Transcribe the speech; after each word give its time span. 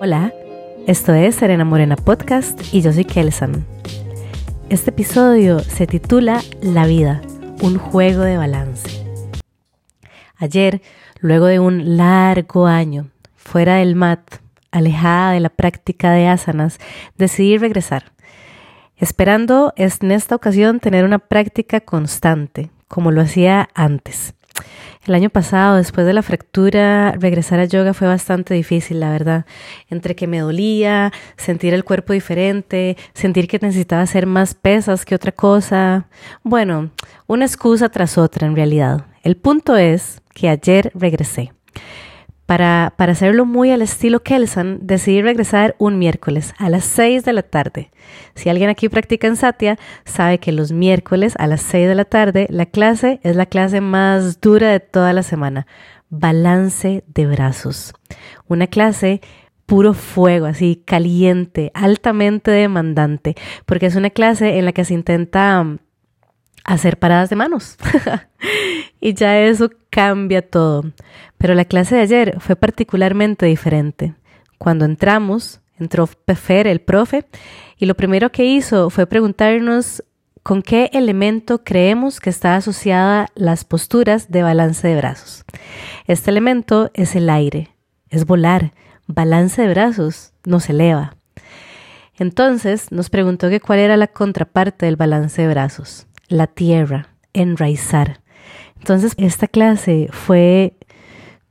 Hola, 0.00 0.32
esto 0.86 1.14
es 1.14 1.34
Serena 1.34 1.64
Morena 1.64 1.96
Podcast 1.96 2.72
y 2.72 2.82
yo 2.82 2.92
soy 2.92 3.04
Kelsan. 3.04 3.64
Este 4.68 4.90
episodio 4.90 5.60
se 5.60 5.86
titula 5.86 6.42
La 6.60 6.86
vida, 6.86 7.22
un 7.62 7.78
juego 7.78 8.22
de 8.22 8.36
balance. 8.36 9.04
Ayer, 10.36 10.82
luego 11.20 11.46
de 11.46 11.60
un 11.60 11.96
largo 11.96 12.66
año 12.66 13.10
fuera 13.36 13.76
del 13.76 13.96
mat, 13.96 14.20
alejada 14.70 15.32
de 15.32 15.40
la 15.40 15.48
práctica 15.48 16.12
de 16.12 16.28
asanas, 16.28 16.78
decidí 17.16 17.56
regresar, 17.56 18.12
esperando 18.98 19.72
en 19.76 20.10
esta 20.10 20.34
ocasión 20.34 20.80
tener 20.80 21.04
una 21.04 21.18
práctica 21.18 21.80
constante, 21.80 22.70
como 22.88 23.10
lo 23.10 23.20
hacía 23.20 23.68
antes. 23.74 24.34
El 25.06 25.14
año 25.14 25.30
pasado, 25.30 25.76
después 25.76 26.06
de 26.06 26.12
la 26.12 26.22
fractura, 26.22 27.12
regresar 27.12 27.60
a 27.60 27.64
yoga 27.64 27.94
fue 27.94 28.06
bastante 28.06 28.52
difícil, 28.52 29.00
la 29.00 29.10
verdad. 29.10 29.46
Entre 29.88 30.14
que 30.14 30.26
me 30.26 30.40
dolía, 30.40 31.12
sentir 31.36 31.72
el 31.72 31.84
cuerpo 31.84 32.12
diferente, 32.12 32.96
sentir 33.14 33.48
que 33.48 33.58
necesitaba 33.58 34.02
hacer 34.02 34.26
más 34.26 34.54
pesas 34.54 35.06
que 35.06 35.14
otra 35.14 35.32
cosa. 35.32 36.08
Bueno, 36.42 36.90
una 37.26 37.46
excusa 37.46 37.88
tras 37.88 38.18
otra 38.18 38.46
en 38.46 38.54
realidad. 38.54 39.06
El 39.22 39.36
punto 39.38 39.76
es 39.76 40.20
que 40.34 40.50
ayer 40.50 40.92
regresé. 40.94 41.52
Para, 42.48 42.94
para, 42.96 43.12
hacerlo 43.12 43.44
muy 43.44 43.72
al 43.72 43.82
estilo 43.82 44.22
Kelsan, 44.22 44.78
decidí 44.80 45.20
regresar 45.20 45.76
un 45.76 45.98
miércoles 45.98 46.54
a 46.56 46.70
las 46.70 46.86
6 46.86 47.22
de 47.26 47.34
la 47.34 47.42
tarde. 47.42 47.90
Si 48.34 48.48
alguien 48.48 48.70
aquí 48.70 48.88
practica 48.88 49.26
en 49.26 49.36
Satya, 49.36 49.78
sabe 50.06 50.38
que 50.38 50.50
los 50.50 50.72
miércoles 50.72 51.34
a 51.38 51.46
las 51.46 51.60
6 51.60 51.86
de 51.86 51.94
la 51.94 52.06
tarde 52.06 52.46
la 52.48 52.64
clase 52.64 53.20
es 53.22 53.36
la 53.36 53.44
clase 53.44 53.82
más 53.82 54.40
dura 54.40 54.70
de 54.70 54.80
toda 54.80 55.12
la 55.12 55.22
semana. 55.22 55.66
Balance 56.08 57.04
de 57.06 57.26
brazos. 57.26 57.92
Una 58.46 58.66
clase 58.66 59.20
puro 59.66 59.92
fuego, 59.92 60.46
así 60.46 60.82
caliente, 60.86 61.70
altamente 61.74 62.50
demandante, 62.50 63.34
porque 63.66 63.84
es 63.84 63.94
una 63.94 64.08
clase 64.08 64.56
en 64.56 64.64
la 64.64 64.72
que 64.72 64.86
se 64.86 64.94
intenta 64.94 65.78
hacer 66.68 66.98
paradas 66.98 67.30
de 67.30 67.36
manos. 67.36 67.76
y 69.00 69.14
ya 69.14 69.40
eso 69.40 69.70
cambia 69.90 70.42
todo. 70.42 70.84
Pero 71.38 71.54
la 71.54 71.64
clase 71.64 71.96
de 71.96 72.02
ayer 72.02 72.36
fue 72.40 72.56
particularmente 72.56 73.46
diferente. 73.46 74.14
Cuando 74.58 74.84
entramos, 74.84 75.60
entró 75.78 76.06
Pefer, 76.06 76.66
el 76.66 76.80
profe, 76.80 77.24
y 77.78 77.86
lo 77.86 77.94
primero 77.96 78.30
que 78.30 78.44
hizo 78.44 78.90
fue 78.90 79.06
preguntarnos 79.06 80.04
con 80.42 80.62
qué 80.62 80.90
elemento 80.92 81.64
creemos 81.64 82.20
que 82.20 82.30
está 82.30 82.56
asociada 82.56 83.28
las 83.34 83.64
posturas 83.64 84.30
de 84.30 84.42
balance 84.42 84.86
de 84.86 84.96
brazos. 84.96 85.44
Este 86.06 86.30
elemento 86.30 86.90
es 86.94 87.16
el 87.16 87.30
aire, 87.30 87.70
es 88.10 88.26
volar, 88.26 88.72
balance 89.06 89.62
de 89.62 89.68
brazos, 89.68 90.32
nos 90.44 90.68
eleva. 90.68 91.16
Entonces 92.18 92.92
nos 92.92 93.10
preguntó 93.10 93.48
que 93.48 93.60
cuál 93.60 93.78
era 93.78 93.96
la 93.96 94.08
contraparte 94.08 94.86
del 94.86 94.96
balance 94.96 95.40
de 95.40 95.48
brazos 95.48 96.08
la 96.28 96.46
tierra, 96.46 97.08
enraizar. 97.32 98.20
Entonces, 98.78 99.14
esta 99.16 99.48
clase 99.48 100.08
fue 100.12 100.74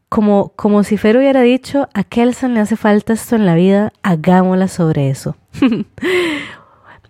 como, 0.09 0.53
como 0.55 0.83
si 0.83 0.97
Fer 0.97 1.17
hubiera 1.17 1.41
dicho, 1.41 1.89
a 1.93 2.03
Kelson 2.03 2.53
le 2.53 2.61
hace 2.61 2.77
falta 2.77 3.13
esto 3.13 3.35
en 3.35 3.45
la 3.45 3.55
vida, 3.55 3.91
hagámosla 4.03 4.67
sobre 4.67 5.09
eso. 5.09 5.35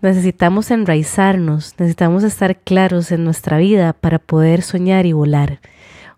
necesitamos 0.01 0.71
enraizarnos, 0.71 1.75
necesitamos 1.77 2.23
estar 2.23 2.57
claros 2.57 3.11
en 3.11 3.23
nuestra 3.23 3.57
vida 3.57 3.93
para 3.93 4.19
poder 4.19 4.61
soñar 4.61 5.05
y 5.05 5.13
volar. 5.13 5.59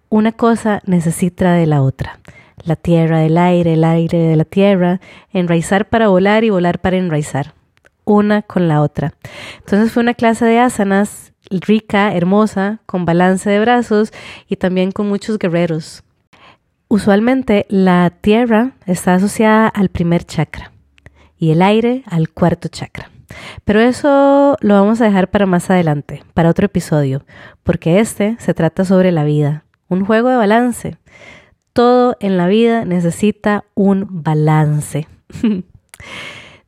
Una 0.09 0.31
cosa 0.31 0.81
necesita 0.86 1.53
de 1.53 1.67
la 1.67 1.81
otra. 1.81 2.20
La 2.64 2.75
tierra 2.75 3.20
del 3.20 3.38
aire, 3.38 3.73
el 3.73 3.83
aire 3.83 4.17
de 4.17 4.36
la 4.36 4.45
tierra, 4.45 5.00
enraizar 5.32 5.88
para 5.88 6.09
volar 6.09 6.43
y 6.43 6.49
volar 6.49 6.80
para 6.80 6.98
enraizar. 6.98 7.54
Una 8.09 8.42
con 8.42 8.67
la 8.67 8.81
otra. 8.81 9.14
Entonces 9.59 9.92
fue 9.92 10.02
una 10.02 10.15
clase 10.15 10.43
de 10.43 10.58
asanas 10.58 11.31
rica, 11.52 12.11
hermosa, 12.15 12.80
con 12.87 13.05
balance 13.05 13.47
de 13.47 13.59
brazos 13.59 14.11
y 14.47 14.55
también 14.55 14.92
con 14.92 15.08
muchos 15.08 15.37
guerreros. 15.37 16.03
Usualmente 16.87 17.67
la 17.70 18.09
tierra 18.09 18.71
está 18.87 19.14
asociada 19.14 19.67
al 19.67 19.89
primer 19.89 20.23
chakra 20.23 20.71
y 21.37 21.52
el 21.52 21.61
aire 21.61 22.02
al 22.08 22.30
cuarto 22.30 22.67
chakra. 22.67 23.11
Pero 23.64 23.80
eso 23.80 24.58
lo 24.59 24.73
vamos 24.73 25.02
a 25.02 25.05
dejar 25.05 25.30
para 25.30 25.45
más 25.45 25.70
adelante, 25.70 26.23
para 26.33 26.49
otro 26.49 26.65
episodio, 26.65 27.23
porque 27.61 27.99
este 27.99 28.37
se 28.39 28.55
trata 28.55 28.86
sobre 28.86 29.11
la 29.11 29.23
vida, 29.23 29.65
un 29.87 30.03
juego 30.03 30.30
de 30.30 30.37
balance. 30.37 30.97
Todo 31.73 32.17
en 32.20 32.37
la 32.37 32.47
vida 32.47 32.86
necesita 32.86 33.65
un 33.76 34.08
balance. 34.09 35.08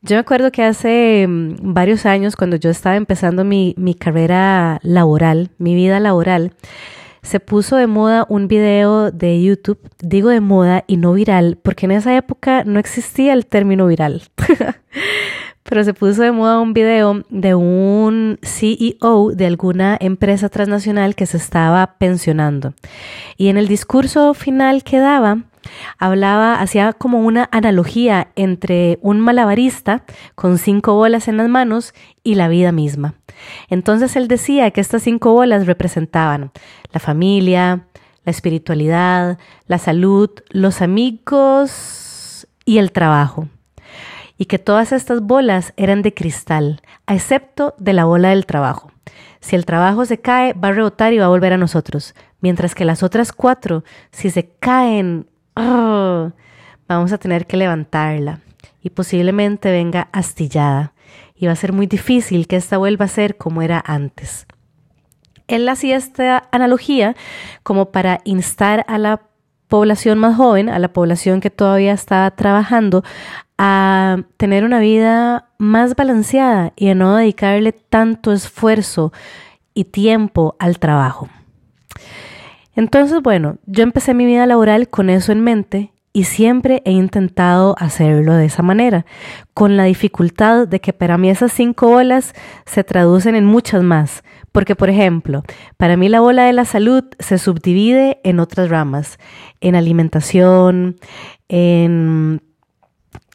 Yo 0.03 0.15
me 0.15 0.21
acuerdo 0.21 0.51
que 0.51 0.63
hace 0.63 1.27
mm, 1.27 1.73
varios 1.73 2.07
años, 2.07 2.35
cuando 2.35 2.55
yo 2.55 2.71
estaba 2.71 2.95
empezando 2.95 3.43
mi, 3.43 3.75
mi 3.77 3.93
carrera 3.93 4.79
laboral, 4.81 5.51
mi 5.59 5.75
vida 5.75 5.99
laboral, 5.99 6.53
se 7.21 7.39
puso 7.39 7.75
de 7.75 7.85
moda 7.85 8.25
un 8.27 8.47
video 8.47 9.11
de 9.11 9.43
YouTube, 9.43 9.79
digo 9.99 10.29
de 10.29 10.41
moda 10.41 10.83
y 10.87 10.97
no 10.97 11.13
viral, 11.13 11.59
porque 11.61 11.85
en 11.85 11.91
esa 11.91 12.15
época 12.17 12.63
no 12.63 12.79
existía 12.79 13.33
el 13.33 13.45
término 13.45 13.85
viral. 13.85 14.23
Pero 15.63 15.83
se 15.83 15.93
puso 15.93 16.23
de 16.23 16.31
moda 16.31 16.59
un 16.59 16.73
video 16.73 17.21
de 17.29 17.53
un 17.53 18.39
CEO 18.41 19.31
de 19.35 19.45
alguna 19.45 19.97
empresa 20.01 20.49
transnacional 20.49 21.13
que 21.13 21.27
se 21.27 21.37
estaba 21.37 21.95
pensionando. 21.99 22.73
Y 23.37 23.49
en 23.49 23.57
el 23.57 23.67
discurso 23.67 24.33
final 24.33 24.83
que 24.83 24.97
daba, 24.97 25.43
hablaba, 25.97 26.59
hacía 26.61 26.93
como 26.93 27.19
una 27.21 27.49
analogía 27.51 28.29
entre 28.35 28.99
un 29.01 29.19
malabarista 29.19 30.03
con 30.35 30.57
cinco 30.57 30.95
bolas 30.95 31.27
en 31.27 31.37
las 31.37 31.49
manos 31.49 31.93
y 32.23 32.35
la 32.35 32.47
vida 32.47 32.71
misma. 32.71 33.15
Entonces 33.69 34.15
él 34.15 34.27
decía 34.27 34.71
que 34.71 34.81
estas 34.81 35.03
cinco 35.03 35.33
bolas 35.33 35.65
representaban 35.65 36.51
la 36.91 36.99
familia, 36.99 37.87
la 38.23 38.31
espiritualidad, 38.31 39.39
la 39.67 39.77
salud, 39.77 40.29
los 40.49 40.81
amigos 40.81 42.47
y 42.65 42.77
el 42.77 42.91
trabajo. 42.91 43.47
Y 44.37 44.45
que 44.45 44.59
todas 44.59 44.91
estas 44.91 45.21
bolas 45.21 45.73
eran 45.77 46.01
de 46.01 46.13
cristal, 46.13 46.81
excepto 47.07 47.75
de 47.77 47.93
la 47.93 48.05
bola 48.05 48.29
del 48.29 48.45
trabajo. 48.45 48.91
Si 49.39 49.55
el 49.55 49.65
trabajo 49.65 50.05
se 50.05 50.19
cae, 50.19 50.53
va 50.53 50.69
a 50.69 50.73
rebotar 50.73 51.13
y 51.13 51.17
va 51.17 51.25
a 51.25 51.29
volver 51.29 51.53
a 51.53 51.57
nosotros. 51.57 52.15
Mientras 52.41 52.73
que 52.75 52.85
las 52.85 53.03
otras 53.03 53.33
cuatro, 53.33 53.83
si 54.11 54.29
se 54.29 54.49
caen 54.59 55.27
vamos 55.55 57.11
a 57.11 57.17
tener 57.17 57.47
que 57.47 57.57
levantarla 57.57 58.39
y 58.81 58.89
posiblemente 58.89 59.71
venga 59.71 60.09
astillada 60.11 60.93
y 61.35 61.47
va 61.47 61.53
a 61.53 61.55
ser 61.55 61.73
muy 61.73 61.87
difícil 61.87 62.47
que 62.47 62.55
esta 62.55 62.77
vuelva 62.77 63.05
a 63.05 63.09
ser 63.09 63.37
como 63.37 63.61
era 63.61 63.83
antes. 63.85 64.45
Él 65.47 65.67
hacía 65.67 65.97
esta 65.97 66.47
analogía 66.51 67.15
como 67.63 67.91
para 67.91 68.19
instar 68.23 68.85
a 68.87 68.97
la 68.97 69.21
población 69.67 70.19
más 70.19 70.35
joven, 70.35 70.69
a 70.69 70.79
la 70.79 70.93
población 70.93 71.41
que 71.41 71.49
todavía 71.49 71.93
estaba 71.93 72.29
trabajando, 72.31 73.03
a 73.57 74.23
tener 74.37 74.63
una 74.63 74.79
vida 74.79 75.49
más 75.57 75.95
balanceada 75.95 76.73
y 76.75 76.89
a 76.89 76.95
no 76.95 77.15
dedicarle 77.15 77.71
tanto 77.71 78.33
esfuerzo 78.33 79.13
y 79.73 79.85
tiempo 79.85 80.55
al 80.59 80.79
trabajo. 80.79 81.29
Entonces, 82.75 83.21
bueno, 83.21 83.57
yo 83.65 83.83
empecé 83.83 84.13
mi 84.13 84.25
vida 84.25 84.45
laboral 84.45 84.89
con 84.89 85.09
eso 85.09 85.31
en 85.31 85.41
mente 85.41 85.91
y 86.13 86.25
siempre 86.25 86.81
he 86.85 86.91
intentado 86.91 87.75
hacerlo 87.79 88.33
de 88.33 88.45
esa 88.45 88.63
manera, 88.63 89.05
con 89.53 89.77
la 89.77 89.85
dificultad 89.85 90.67
de 90.67 90.81
que 90.81 90.93
para 90.93 91.17
mí 91.17 91.29
esas 91.29 91.53
cinco 91.53 91.87
bolas 91.87 92.33
se 92.65 92.83
traducen 92.83 93.35
en 93.35 93.45
muchas 93.45 93.81
más, 93.81 94.23
porque 94.51 94.75
por 94.75 94.89
ejemplo, 94.89 95.43
para 95.77 95.95
mí 95.95 96.09
la 96.09 96.19
bola 96.19 96.45
de 96.45 96.53
la 96.53 96.65
salud 96.65 97.05
se 97.19 97.37
subdivide 97.37 98.19
en 98.23 98.39
otras 98.39 98.69
ramas, 98.69 99.19
en 99.61 99.75
alimentación, 99.75 100.97
en 101.47 102.41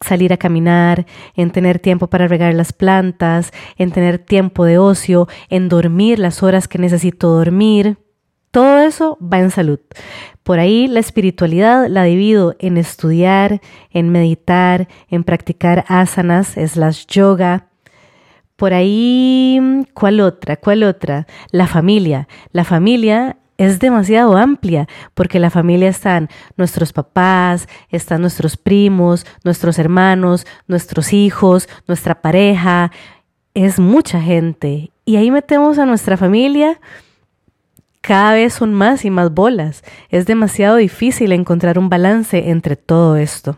salir 0.04 0.32
a 0.32 0.36
caminar, 0.36 1.06
en 1.34 1.50
tener 1.50 1.78
tiempo 1.78 2.08
para 2.08 2.28
regar 2.28 2.52
las 2.54 2.74
plantas, 2.74 3.52
en 3.78 3.90
tener 3.90 4.18
tiempo 4.18 4.66
de 4.66 4.78
ocio, 4.78 5.28
en 5.48 5.70
dormir 5.70 6.18
las 6.18 6.42
horas 6.42 6.68
que 6.68 6.78
necesito 6.78 7.30
dormir. 7.30 7.98
Todo 8.56 8.78
eso 8.78 9.18
va 9.20 9.38
en 9.38 9.50
salud. 9.50 9.80
Por 10.42 10.60
ahí 10.60 10.88
la 10.88 11.00
espiritualidad 11.00 11.88
la 11.90 12.04
divido 12.04 12.56
en 12.58 12.78
estudiar, 12.78 13.60
en 13.90 14.08
meditar, 14.08 14.88
en 15.10 15.24
practicar 15.24 15.84
asanas, 15.88 16.54
slash 16.54 17.04
yoga. 17.04 17.66
Por 18.56 18.72
ahí, 18.72 19.60
¿cuál 19.92 20.20
otra? 20.20 20.56
¿Cuál 20.56 20.84
otra? 20.84 21.26
La 21.50 21.66
familia. 21.66 22.28
La 22.50 22.64
familia 22.64 23.36
es 23.58 23.78
demasiado 23.78 24.38
amplia, 24.38 24.88
porque 25.12 25.38
la 25.38 25.50
familia 25.50 25.90
están 25.90 26.30
nuestros 26.56 26.94
papás, 26.94 27.68
están 27.90 28.22
nuestros 28.22 28.56
primos, 28.56 29.26
nuestros 29.44 29.78
hermanos, 29.78 30.46
nuestros 30.66 31.12
hijos, 31.12 31.68
nuestra 31.86 32.22
pareja, 32.22 32.90
es 33.52 33.78
mucha 33.78 34.22
gente. 34.22 34.92
Y 35.04 35.16
ahí 35.16 35.30
metemos 35.30 35.78
a 35.78 35.84
nuestra 35.84 36.16
familia 36.16 36.80
cada 38.06 38.34
vez 38.34 38.54
son 38.54 38.72
más 38.72 39.04
y 39.04 39.10
más 39.10 39.34
bolas. 39.34 39.82
Es 40.10 40.26
demasiado 40.26 40.76
difícil 40.76 41.32
encontrar 41.32 41.76
un 41.76 41.88
balance 41.88 42.50
entre 42.50 42.76
todo 42.76 43.16
esto. 43.16 43.56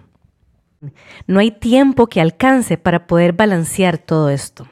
No 1.27 1.39
hay 1.39 1.51
tiempo 1.51 2.07
que 2.07 2.23
alcance 2.23 2.79
para 2.79 3.07
poder 3.07 3.35
balancear 3.35 3.99
todo 3.99 4.31
esto. 4.31 4.67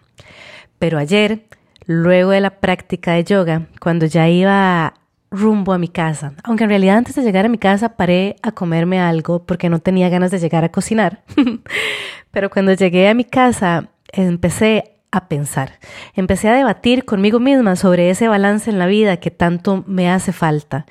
Pero 0.79 0.99
ayer, 0.99 1.45
luego 1.85 2.31
de 2.31 2.41
la 2.41 2.59
práctica 2.59 3.13
de 3.13 3.25
yoga, 3.25 3.67
cuando 3.79 4.07
ya 4.07 4.27
iba 4.31 4.95
rumbo 5.31 5.75
a 5.75 5.79
mi 5.79 5.89
casa, 5.89 6.33
aunque 6.43 6.65
en 6.65 6.71
realidad 6.71 6.97
antes 6.97 7.15
de 7.15 7.23
llegar 7.23 7.45
a 7.45 7.51
mi 7.51 7.59
casa 7.59 7.97
paré 7.97 8.37
a 8.43 8.53
comerme 8.53 8.99
algo 8.99 9.45
porque 9.45 9.69
no 9.69 9.81
tenía 9.81 10.09
ganas 10.09 10.31
de 10.31 10.39
llegar 10.39 10.65
a 10.65 10.71
cocinar, 10.71 11.23
pero 12.31 12.49
cuando 12.49 12.73
llegué 12.73 13.11
a 13.11 13.15
mi 13.15 13.25
casa 13.25 13.91
empecé 14.11 14.96
a 15.11 15.29
pensar. 15.29 15.79
Empecé 16.15 16.49
a 16.49 16.55
debatir 16.55 17.05
conmigo 17.05 17.41
misma 17.41 17.77
sobre 17.77 18.11
ese 18.11 18.29
balance 18.29 18.71
en 18.71 18.79
la 18.79 18.87
vida 18.87 19.17
que 19.19 19.31
tanto 19.31 19.85
me 19.87 20.11
hace 20.11 20.33
falta, 20.33 20.87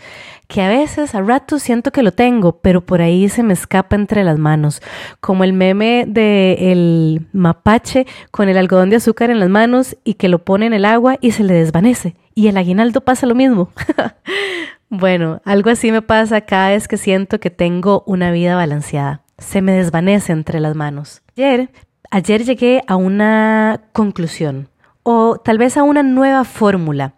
que 0.48 0.62
a 0.62 0.70
veces 0.70 1.16
a 1.16 1.22
ratos 1.22 1.64
siento 1.64 1.92
que 1.92 2.04
lo 2.04 2.12
tengo, 2.12 2.60
pero 2.60 2.82
por 2.82 3.02
ahí 3.02 3.30
se 3.30 3.44
me 3.44 3.54
escapa 3.54 3.96
entre 3.96 4.24
las 4.24 4.38
manos, 4.38 4.82
como 5.20 5.44
el 5.44 5.54
meme 5.54 6.06
de 6.08 6.72
el 6.72 7.28
mapache 7.34 8.06
con 8.32 8.50
el 8.50 8.58
algodón 8.58 8.90
de 8.90 8.98
azúcar 8.98 9.30
en 9.30 9.40
las 9.40 9.50
manos 9.50 9.98
y 10.04 10.16
que 10.16 10.30
lo 10.30 10.44
pone 10.44 10.66
en 10.66 10.74
el 10.74 10.86
agua 10.86 11.18
y 11.22 11.32
se 11.32 11.44
le 11.44 11.54
desvanece. 11.54 12.16
Y 12.34 12.48
el 12.48 12.58
aguinaldo 12.58 13.02
pasa 13.02 13.26
lo 13.26 13.36
mismo. 13.36 13.70
bueno, 14.90 15.42
algo 15.46 15.70
así 15.70 15.92
me 15.92 16.02
pasa 16.02 16.42
cada 16.42 16.70
vez 16.70 16.88
que 16.88 16.98
siento 16.98 17.40
que 17.40 17.50
tengo 17.50 18.04
una 18.06 18.32
vida 18.32 18.56
balanceada. 18.56 19.22
Se 19.38 19.62
me 19.62 19.74
desvanece 19.74 20.32
entre 20.32 20.60
las 20.60 20.76
manos. 20.76 21.22
Ayer 21.36 21.70
ayer 22.12 22.44
llegué 22.44 22.81
a 22.88 22.96
una 22.96 23.81
conclusión 23.94 24.69
o 25.07 25.38
tal 25.38 25.60
vez 25.60 25.78
a 25.78 25.84
una 25.84 26.02
nueva 26.02 26.44
fórmula, 26.46 27.13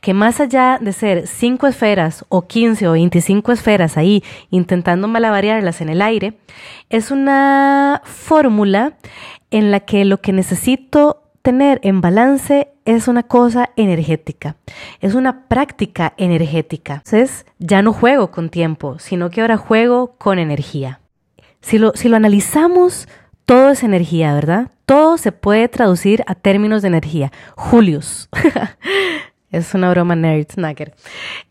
que 0.00 0.14
más 0.14 0.38
allá 0.38 0.78
de 0.80 0.92
ser 0.92 1.26
cinco 1.26 1.66
esferas 1.66 2.24
o 2.28 2.46
15 2.46 2.86
o 2.86 2.92
25 2.92 3.50
esferas 3.50 3.96
ahí 3.96 4.22
intentando 4.50 5.08
malabarearlas 5.08 5.80
en 5.80 5.88
el 5.88 6.02
aire, 6.02 6.34
es 6.88 7.10
una 7.10 8.00
fórmula 8.04 8.96
en 9.50 9.72
la 9.72 9.80
que 9.80 10.04
lo 10.04 10.20
que 10.20 10.32
necesito 10.32 11.22
tener 11.42 11.80
en 11.82 12.00
balance 12.00 12.68
es 12.84 13.08
una 13.08 13.24
cosa 13.24 13.70
energética, 13.74 14.54
es 15.00 15.14
una 15.14 15.48
práctica 15.48 16.14
energética. 16.16 17.02
Entonces 17.04 17.44
ya 17.58 17.82
no 17.82 17.92
juego 17.92 18.30
con 18.30 18.50
tiempo, 18.50 19.00
sino 19.00 19.30
que 19.30 19.40
ahora 19.40 19.56
juego 19.56 20.14
con 20.16 20.38
energía. 20.38 21.00
Si 21.60 21.78
lo, 21.78 21.92
si 21.94 22.08
lo 22.08 22.16
analizamos 22.16 23.08
todo 23.44 23.70
es 23.70 23.82
energía, 23.82 24.34
¿verdad? 24.34 24.70
Todo 24.86 25.18
se 25.18 25.32
puede 25.32 25.68
traducir 25.68 26.22
a 26.26 26.34
términos 26.34 26.82
de 26.82 26.88
energía. 26.88 27.32
Julius. 27.56 28.28
es 29.50 29.74
una 29.74 29.90
broma 29.90 30.16
nerd, 30.16 30.46
snacker. 30.50 30.94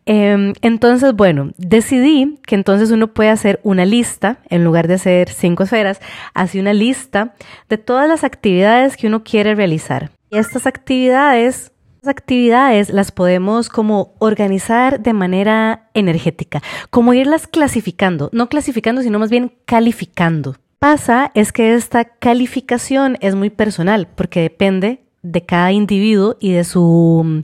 Em, 0.05 0.53
entonces, 0.61 1.13
bueno, 1.13 1.51
decidí 1.57 2.39
que 2.45 2.55
entonces 2.55 2.91
uno 2.91 3.13
puede 3.13 3.29
hacer 3.29 3.59
una 3.63 3.85
lista, 3.85 4.39
en 4.49 4.63
lugar 4.63 4.87
de 4.87 4.95
hacer 4.95 5.29
cinco 5.29 5.63
esferas, 5.63 6.01
hace 6.33 6.59
una 6.59 6.73
lista 6.73 7.35
de 7.69 7.77
todas 7.77 8.07
las 8.07 8.23
actividades 8.23 8.97
que 8.97 9.07
uno 9.07 9.23
quiere 9.23 9.55
realizar. 9.55 10.11
Y 10.29 10.37
estas 10.37 10.65
actividades 10.65 11.71
actividades 12.03 12.89
las 12.89 13.11
podemos 13.11 13.69
como 13.69 14.15
organizar 14.17 15.01
de 15.01 15.13
manera 15.13 15.91
energética, 15.93 16.63
como 16.89 17.13
irlas 17.13 17.45
clasificando, 17.45 18.31
no 18.33 18.49
clasificando, 18.49 19.03
sino 19.03 19.19
más 19.19 19.29
bien 19.29 19.53
calificando 19.65 20.55
pasa 20.81 21.29
es 21.35 21.51
que 21.51 21.75
esta 21.75 22.05
calificación 22.05 23.15
es 23.21 23.35
muy 23.35 23.51
personal 23.51 24.07
porque 24.15 24.41
depende 24.41 25.03
de 25.21 25.45
cada 25.45 25.71
individuo 25.71 26.37
y 26.39 26.53
de 26.53 26.63
su 26.63 27.21
mm, 27.23 27.41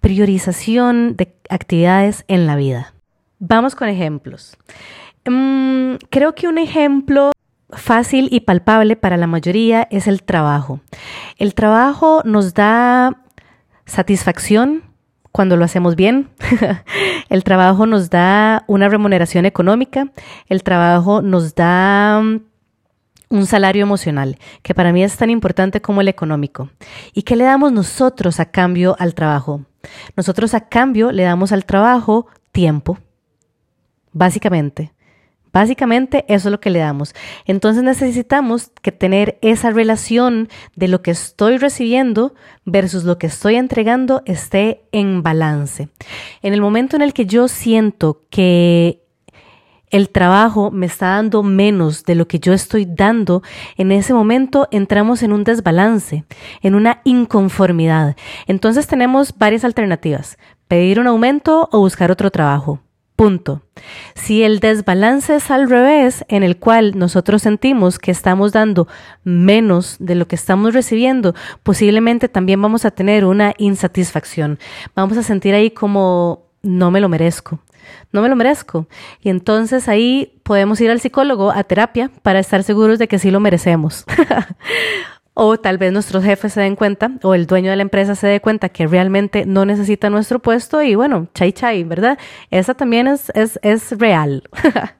priorización 0.00 1.14
de 1.18 1.34
actividades 1.50 2.24
en 2.28 2.46
la 2.46 2.56
vida. 2.56 2.94
Vamos 3.38 3.74
con 3.74 3.90
ejemplos. 3.90 4.56
Mm, 5.26 5.96
creo 6.08 6.34
que 6.34 6.48
un 6.48 6.56
ejemplo 6.56 7.32
fácil 7.68 8.28
y 8.32 8.40
palpable 8.40 8.96
para 8.96 9.18
la 9.18 9.26
mayoría 9.26 9.86
es 9.90 10.06
el 10.06 10.22
trabajo. 10.22 10.80
El 11.36 11.52
trabajo 11.52 12.22
nos 12.24 12.54
da 12.54 13.18
satisfacción 13.84 14.82
cuando 15.30 15.58
lo 15.58 15.66
hacemos 15.66 15.94
bien. 15.94 16.30
el 17.28 17.44
trabajo 17.44 17.84
nos 17.84 18.08
da 18.08 18.64
una 18.66 18.88
remuneración 18.88 19.44
económica. 19.44 20.10
El 20.48 20.62
trabajo 20.62 21.20
nos 21.20 21.54
da 21.54 22.22
mm, 22.22 22.51
un 23.32 23.46
salario 23.46 23.82
emocional, 23.82 24.38
que 24.62 24.74
para 24.74 24.92
mí 24.92 25.02
es 25.02 25.16
tan 25.16 25.30
importante 25.30 25.80
como 25.80 26.02
el 26.02 26.08
económico. 26.08 26.68
¿Y 27.14 27.22
qué 27.22 27.34
le 27.34 27.44
damos 27.44 27.72
nosotros 27.72 28.38
a 28.40 28.50
cambio 28.50 28.94
al 28.98 29.14
trabajo? 29.14 29.64
Nosotros 30.16 30.52
a 30.52 30.68
cambio 30.68 31.10
le 31.12 31.22
damos 31.22 31.50
al 31.50 31.64
trabajo 31.64 32.26
tiempo, 32.52 32.98
básicamente. 34.12 34.92
Básicamente 35.52 36.24
eso 36.28 36.48
es 36.48 36.52
lo 36.52 36.60
que 36.60 36.70
le 36.70 36.78
damos. 36.78 37.14
Entonces 37.44 37.82
necesitamos 37.82 38.70
que 38.80 38.90
tener 38.90 39.38
esa 39.42 39.70
relación 39.70 40.48
de 40.76 40.88
lo 40.88 41.02
que 41.02 41.10
estoy 41.10 41.58
recibiendo 41.58 42.34
versus 42.64 43.04
lo 43.04 43.18
que 43.18 43.26
estoy 43.26 43.56
entregando 43.56 44.22
esté 44.24 44.84
en 44.92 45.22
balance. 45.22 45.88
En 46.40 46.54
el 46.54 46.62
momento 46.62 46.96
en 46.96 47.02
el 47.02 47.12
que 47.12 47.26
yo 47.26 47.48
siento 47.48 48.22
que 48.30 49.01
el 49.92 50.08
trabajo 50.08 50.70
me 50.72 50.86
está 50.86 51.08
dando 51.08 51.42
menos 51.44 52.04
de 52.04 52.16
lo 52.16 52.26
que 52.26 52.40
yo 52.40 52.52
estoy 52.52 52.86
dando, 52.86 53.42
en 53.76 53.92
ese 53.92 54.14
momento 54.14 54.66
entramos 54.72 55.22
en 55.22 55.32
un 55.32 55.44
desbalance, 55.44 56.24
en 56.62 56.74
una 56.74 57.02
inconformidad. 57.04 58.16
Entonces 58.46 58.86
tenemos 58.86 59.36
varias 59.36 59.64
alternativas, 59.64 60.38
pedir 60.66 60.98
un 60.98 61.06
aumento 61.06 61.68
o 61.70 61.78
buscar 61.78 62.10
otro 62.10 62.30
trabajo. 62.30 62.80
Punto. 63.16 63.60
Si 64.14 64.42
el 64.42 64.58
desbalance 64.58 65.36
es 65.36 65.50
al 65.50 65.68
revés, 65.68 66.24
en 66.28 66.42
el 66.42 66.56
cual 66.56 66.98
nosotros 66.98 67.42
sentimos 67.42 67.98
que 67.98 68.10
estamos 68.10 68.52
dando 68.52 68.88
menos 69.22 69.96
de 70.00 70.14
lo 70.14 70.26
que 70.26 70.34
estamos 70.34 70.72
recibiendo, 70.72 71.34
posiblemente 71.62 72.28
también 72.28 72.60
vamos 72.62 72.86
a 72.86 72.90
tener 72.90 73.26
una 73.26 73.52
insatisfacción. 73.58 74.58
Vamos 74.96 75.18
a 75.18 75.22
sentir 75.22 75.54
ahí 75.54 75.70
como 75.70 76.51
no 76.62 76.90
me 76.90 77.00
lo 77.00 77.08
merezco 77.08 77.60
no 78.12 78.22
me 78.22 78.28
lo 78.28 78.36
merezco. 78.36 78.86
Y 79.22 79.30
entonces 79.30 79.88
ahí 79.88 80.40
podemos 80.42 80.80
ir 80.80 80.90
al 80.90 81.00
psicólogo 81.00 81.50
a 81.50 81.64
terapia 81.64 82.10
para 82.22 82.38
estar 82.38 82.62
seguros 82.62 82.98
de 82.98 83.08
que 83.08 83.18
sí 83.18 83.30
lo 83.30 83.40
merecemos. 83.40 84.04
o 85.34 85.58
tal 85.58 85.78
vez 85.78 85.92
nuestros 85.92 86.22
jefes 86.22 86.52
se 86.52 86.60
den 86.60 86.76
cuenta 86.76 87.12
o 87.22 87.34
el 87.34 87.46
dueño 87.46 87.70
de 87.70 87.76
la 87.76 87.82
empresa 87.82 88.14
se 88.14 88.26
dé 88.26 88.40
cuenta 88.40 88.68
que 88.68 88.86
realmente 88.86 89.46
no 89.46 89.64
necesita 89.64 90.10
nuestro 90.10 90.40
puesto 90.40 90.82
y 90.82 90.94
bueno, 90.94 91.28
chai 91.34 91.52
chai, 91.52 91.84
¿verdad? 91.84 92.18
Esa 92.50 92.74
también 92.74 93.06
es, 93.06 93.30
es, 93.34 93.58
es 93.62 93.98
real. 93.98 94.42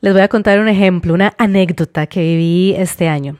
Les 0.00 0.12
voy 0.12 0.22
a 0.22 0.28
contar 0.28 0.60
un 0.60 0.68
ejemplo, 0.68 1.14
una 1.14 1.32
anécdota 1.38 2.06
que 2.06 2.20
viví 2.20 2.74
este 2.76 3.08
año. 3.08 3.38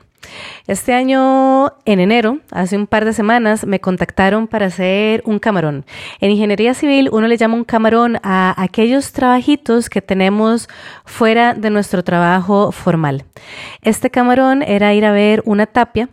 Este 0.67 0.93
año, 0.93 1.73
en 1.85 1.99
enero, 1.99 2.39
hace 2.51 2.77
un 2.77 2.87
par 2.87 3.05
de 3.05 3.13
semanas, 3.13 3.65
me 3.65 3.79
contactaron 3.79 4.47
para 4.47 4.67
hacer 4.67 5.21
un 5.25 5.39
camarón. 5.39 5.85
En 6.19 6.31
ingeniería 6.31 6.73
civil, 6.73 7.09
uno 7.11 7.27
le 7.27 7.37
llama 7.37 7.55
un 7.55 7.63
camarón 7.63 8.17
a 8.23 8.53
aquellos 8.61 9.11
trabajitos 9.11 9.89
que 9.89 10.01
tenemos 10.01 10.67
fuera 11.05 11.53
de 11.53 11.69
nuestro 11.69 12.03
trabajo 12.03 12.71
formal. 12.71 13.25
Este 13.81 14.09
camarón 14.09 14.63
era 14.63 14.93
ir 14.93 15.05
a 15.05 15.11
ver 15.11 15.41
una 15.45 15.65
tapia 15.65 16.09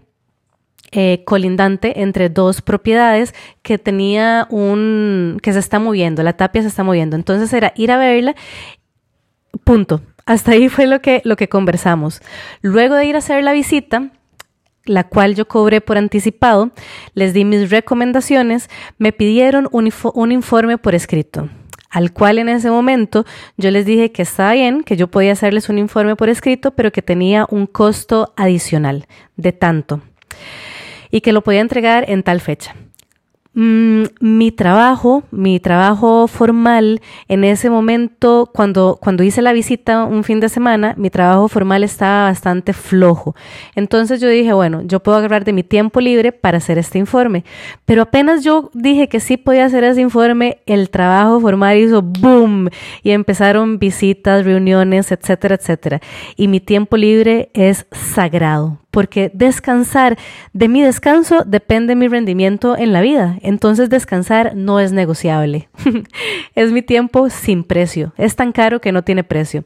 eh, 0.94 1.22
colindante 1.24 2.02
entre 2.02 2.28
dos 2.28 2.60
propiedades 2.60 3.34
que 3.62 3.78
tenía 3.78 4.46
un 4.50 5.38
que 5.42 5.54
se 5.54 5.58
está 5.58 5.78
moviendo, 5.78 6.22
la 6.22 6.34
tapia 6.34 6.60
se 6.60 6.68
está 6.68 6.84
moviendo. 6.84 7.16
Entonces 7.16 7.50
era 7.54 7.72
ir 7.76 7.90
a 7.90 7.96
verla, 7.96 8.34
punto. 9.64 10.02
Hasta 10.26 10.52
ahí 10.52 10.68
fue 10.68 10.86
lo 10.86 11.00
que, 11.00 11.20
lo 11.24 11.36
que 11.36 11.48
conversamos. 11.48 12.20
Luego 12.60 12.94
de 12.94 13.06
ir 13.06 13.14
a 13.16 13.18
hacer 13.18 13.42
la 13.42 13.52
visita, 13.52 14.10
la 14.84 15.04
cual 15.04 15.34
yo 15.34 15.46
cobré 15.46 15.80
por 15.80 15.98
anticipado, 15.98 16.70
les 17.14 17.34
di 17.34 17.44
mis 17.44 17.70
recomendaciones, 17.70 18.68
me 18.98 19.12
pidieron 19.12 19.68
un, 19.72 19.92
un, 20.14 20.32
informe 20.32 20.78
por 20.78 20.94
escrito, 20.94 21.48
al 21.90 22.12
cual 22.12 22.38
en 22.38 22.48
ese 22.48 22.70
momento 22.70 23.24
yo 23.56 23.70
les 23.70 23.86
dije 23.86 24.12
que 24.12 24.22
estaba 24.22 24.52
bien, 24.52 24.82
que 24.82 24.96
yo 24.96 25.08
podía 25.08 25.32
hacerles 25.32 25.68
un 25.68 25.78
informe 25.78 26.16
por 26.16 26.28
escrito, 26.28 26.72
pero 26.72 26.90
que 26.90 27.02
tenía 27.02 27.46
un 27.50 27.66
costo 27.66 28.32
adicional 28.36 29.06
de 29.36 29.52
tanto 29.52 30.00
y 31.10 31.20
que 31.20 31.32
lo 31.32 31.42
podía 31.42 31.60
entregar 31.60 32.04
en 32.08 32.22
tal 32.22 32.40
fecha. 32.40 32.74
Mm, 33.54 34.04
mi 34.20 34.50
trabajo, 34.50 35.24
mi 35.30 35.60
trabajo 35.60 36.26
formal, 36.26 37.02
en 37.28 37.44
ese 37.44 37.68
momento, 37.68 38.50
cuando, 38.52 38.98
cuando 39.00 39.22
hice 39.24 39.42
la 39.42 39.52
visita 39.52 40.04
un 40.04 40.24
fin 40.24 40.40
de 40.40 40.48
semana, 40.48 40.94
mi 40.96 41.10
trabajo 41.10 41.48
formal 41.48 41.84
estaba 41.84 42.24
bastante 42.24 42.72
flojo. 42.72 43.36
Entonces 43.74 44.20
yo 44.22 44.28
dije, 44.28 44.54
bueno, 44.54 44.80
yo 44.82 45.00
puedo 45.00 45.18
agarrar 45.18 45.44
de 45.44 45.52
mi 45.52 45.62
tiempo 45.62 46.00
libre 46.00 46.32
para 46.32 46.58
hacer 46.58 46.78
este 46.78 46.98
informe. 46.98 47.44
Pero 47.84 48.02
apenas 48.02 48.42
yo 48.42 48.70
dije 48.72 49.08
que 49.08 49.20
sí 49.20 49.36
podía 49.36 49.66
hacer 49.66 49.84
ese 49.84 50.00
informe, 50.00 50.58
el 50.64 50.88
trabajo 50.88 51.38
formal 51.40 51.76
hizo 51.76 52.00
boom 52.00 52.70
y 53.02 53.10
empezaron 53.10 53.78
visitas, 53.78 54.46
reuniones, 54.46 55.12
etcétera, 55.12 55.56
etcétera. 55.56 56.00
Y 56.36 56.48
mi 56.48 56.60
tiempo 56.60 56.96
libre 56.96 57.50
es 57.52 57.86
sagrado 57.92 58.81
porque 58.92 59.30
descansar, 59.34 60.18
de 60.52 60.68
mi 60.68 60.82
descanso 60.82 61.44
depende 61.44 61.96
mi 61.96 62.06
rendimiento 62.06 62.76
en 62.76 62.92
la 62.92 63.00
vida. 63.00 63.38
Entonces 63.42 63.90
descansar 63.90 64.54
no 64.54 64.78
es 64.78 64.92
negociable. 64.92 65.68
es 66.54 66.70
mi 66.70 66.82
tiempo 66.82 67.28
sin 67.30 67.64
precio. 67.64 68.12
Es 68.18 68.36
tan 68.36 68.52
caro 68.52 68.80
que 68.80 68.92
no 68.92 69.02
tiene 69.02 69.24
precio. 69.24 69.64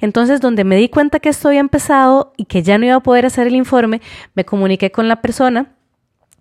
Entonces, 0.00 0.40
donde 0.40 0.62
me 0.62 0.76
di 0.76 0.90
cuenta 0.90 1.20
que 1.20 1.30
esto 1.30 1.48
había 1.48 1.60
empezado 1.60 2.34
y 2.36 2.44
que 2.44 2.62
ya 2.62 2.76
no 2.76 2.84
iba 2.84 2.96
a 2.96 3.00
poder 3.00 3.24
hacer 3.24 3.46
el 3.46 3.56
informe, 3.56 4.02
me 4.34 4.44
comuniqué 4.44 4.92
con 4.92 5.08
la 5.08 5.22
persona 5.22 5.75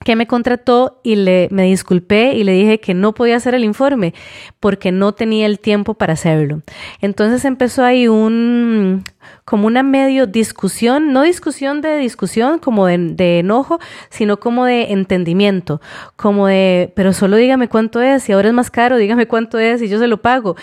que 0.03 0.15
me 0.15 0.27
contrató 0.27 0.99
y 1.03 1.15
le, 1.15 1.47
me 1.51 1.63
disculpé 1.63 2.35
y 2.35 2.43
le 2.43 2.51
dije 2.51 2.79
que 2.79 2.93
no 2.93 3.13
podía 3.13 3.37
hacer 3.37 3.55
el 3.55 3.63
informe 3.63 4.13
porque 4.59 4.91
no 4.91 5.13
tenía 5.13 5.45
el 5.47 5.59
tiempo 5.59 5.95
para 5.95 6.13
hacerlo. 6.13 6.61
Entonces 7.01 7.43
empezó 7.43 7.83
ahí 7.83 8.07
un, 8.07 9.03
como 9.45 9.67
una 9.67 9.83
medio 9.83 10.27
discusión, 10.27 11.11
no 11.11 11.23
discusión 11.23 11.81
de 11.81 11.97
discusión 11.97 12.59
como 12.59 12.85
de, 12.85 12.97
de, 12.97 13.39
enojo, 13.39 13.79
sino 14.09 14.37
como 14.39 14.65
de 14.65 14.91
entendimiento, 14.91 15.81
como 16.15 16.47
de, 16.47 16.91
pero 16.95 17.13
solo 17.13 17.37
dígame 17.37 17.67
cuánto 17.67 18.01
es, 18.01 18.29
y 18.29 18.33
ahora 18.33 18.49
es 18.49 18.53
más 18.53 18.69
caro, 18.69 18.97
dígame 18.97 19.27
cuánto 19.27 19.57
es 19.57 19.81
y 19.81 19.87
yo 19.87 19.97
se 19.97 20.07
lo 20.07 20.21
pago. 20.21 20.55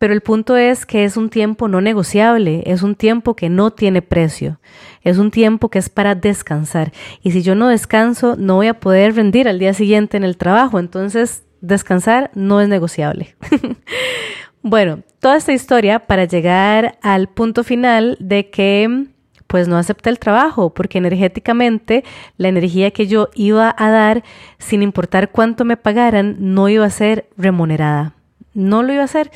Pero 0.00 0.14
el 0.14 0.22
punto 0.22 0.56
es 0.56 0.86
que 0.86 1.04
es 1.04 1.18
un 1.18 1.28
tiempo 1.28 1.68
no 1.68 1.82
negociable, 1.82 2.62
es 2.64 2.82
un 2.82 2.94
tiempo 2.94 3.36
que 3.36 3.50
no 3.50 3.70
tiene 3.70 4.00
precio, 4.00 4.58
es 5.02 5.18
un 5.18 5.30
tiempo 5.30 5.68
que 5.68 5.78
es 5.78 5.90
para 5.90 6.14
descansar. 6.14 6.90
Y 7.22 7.32
si 7.32 7.42
yo 7.42 7.54
no 7.54 7.68
descanso, 7.68 8.34
no 8.38 8.54
voy 8.54 8.68
a 8.68 8.80
poder 8.80 9.14
rendir 9.14 9.46
al 9.46 9.58
día 9.58 9.74
siguiente 9.74 10.16
en 10.16 10.24
el 10.24 10.38
trabajo. 10.38 10.78
Entonces, 10.78 11.44
descansar 11.60 12.30
no 12.34 12.62
es 12.62 12.68
negociable. 12.70 13.36
bueno, 14.62 15.00
toda 15.18 15.36
esta 15.36 15.52
historia 15.52 16.06
para 16.06 16.24
llegar 16.24 16.98
al 17.02 17.28
punto 17.28 17.62
final 17.62 18.16
de 18.20 18.48
que 18.48 19.04
pues 19.48 19.68
no 19.68 19.76
acepté 19.76 20.08
el 20.08 20.18
trabajo 20.18 20.72
porque 20.72 20.96
energéticamente 20.96 22.04
la 22.38 22.48
energía 22.48 22.90
que 22.90 23.06
yo 23.06 23.28
iba 23.34 23.74
a 23.76 23.90
dar, 23.90 24.24
sin 24.56 24.80
importar 24.80 25.30
cuánto 25.30 25.66
me 25.66 25.76
pagaran, 25.76 26.36
no 26.38 26.70
iba 26.70 26.86
a 26.86 26.90
ser 26.90 27.28
remunerada. 27.36 28.14
No 28.54 28.82
lo 28.82 28.92
iba 28.92 29.02
a 29.02 29.06
hacer 29.06 29.30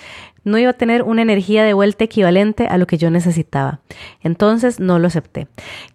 no 0.44 0.58
iba 0.58 0.70
a 0.70 0.74
tener 0.74 1.02
una 1.02 1.22
energía 1.22 1.64
de 1.64 1.72
vuelta 1.72 2.04
equivalente 2.04 2.66
a 2.66 2.78
lo 2.78 2.86
que 2.86 2.98
yo 2.98 3.10
necesitaba. 3.10 3.80
Entonces 4.22 4.78
no 4.78 4.98
lo 4.98 5.08
acepté. 5.08 5.48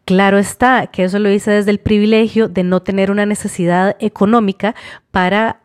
Claro 0.06 0.38
está 0.38 0.88
que 0.88 1.04
eso 1.04 1.20
lo 1.20 1.32
hice 1.32 1.52
desde 1.52 1.72
el 1.72 1.80
privilegio 1.80 2.50
de 2.50 2.64
no 2.64 2.82
tener 2.82 3.12
una 3.12 3.26
necesidad 3.26 3.96
económica 4.00 4.76
para 5.12 5.62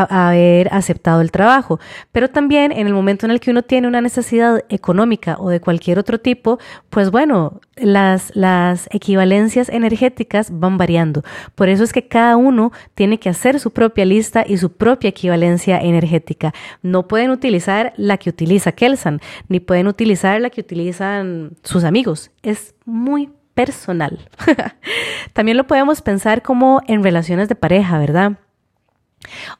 haber 0.00 0.72
aceptado 0.72 1.20
el 1.20 1.30
trabajo. 1.30 1.80
Pero 2.12 2.28
también 2.28 2.72
en 2.72 2.86
el 2.86 2.94
momento 2.94 3.26
en 3.26 3.32
el 3.32 3.40
que 3.40 3.50
uno 3.50 3.62
tiene 3.62 3.88
una 3.88 4.00
necesidad 4.00 4.64
económica 4.68 5.36
o 5.38 5.50
de 5.50 5.60
cualquier 5.60 5.98
otro 5.98 6.18
tipo, 6.18 6.58
pues 6.90 7.10
bueno, 7.10 7.60
las, 7.76 8.34
las 8.34 8.88
equivalencias 8.92 9.68
energéticas 9.68 10.48
van 10.50 10.78
variando. 10.78 11.22
Por 11.54 11.68
eso 11.68 11.84
es 11.84 11.92
que 11.92 12.08
cada 12.08 12.36
uno 12.36 12.72
tiene 12.94 13.18
que 13.18 13.28
hacer 13.28 13.60
su 13.60 13.72
propia 13.72 14.04
lista 14.04 14.44
y 14.46 14.56
su 14.56 14.72
propia 14.72 15.08
equivalencia 15.08 15.78
energética. 15.80 16.52
No 16.82 17.08
pueden 17.08 17.30
utilizar 17.30 17.92
la 17.96 18.16
que 18.16 18.30
utiliza 18.30 18.72
Kelsan, 18.72 19.20
ni 19.48 19.60
pueden 19.60 19.86
utilizar 19.86 20.40
la 20.40 20.50
que 20.50 20.60
utilizan 20.60 21.52
sus 21.62 21.84
amigos. 21.84 22.30
Es 22.42 22.74
muy 22.84 23.30
personal. 23.54 24.18
También 25.32 25.56
lo 25.56 25.66
podemos 25.66 26.02
pensar 26.02 26.42
como 26.42 26.80
en 26.86 27.02
relaciones 27.02 27.48
de 27.48 27.54
pareja, 27.54 27.98
¿verdad? 27.98 28.32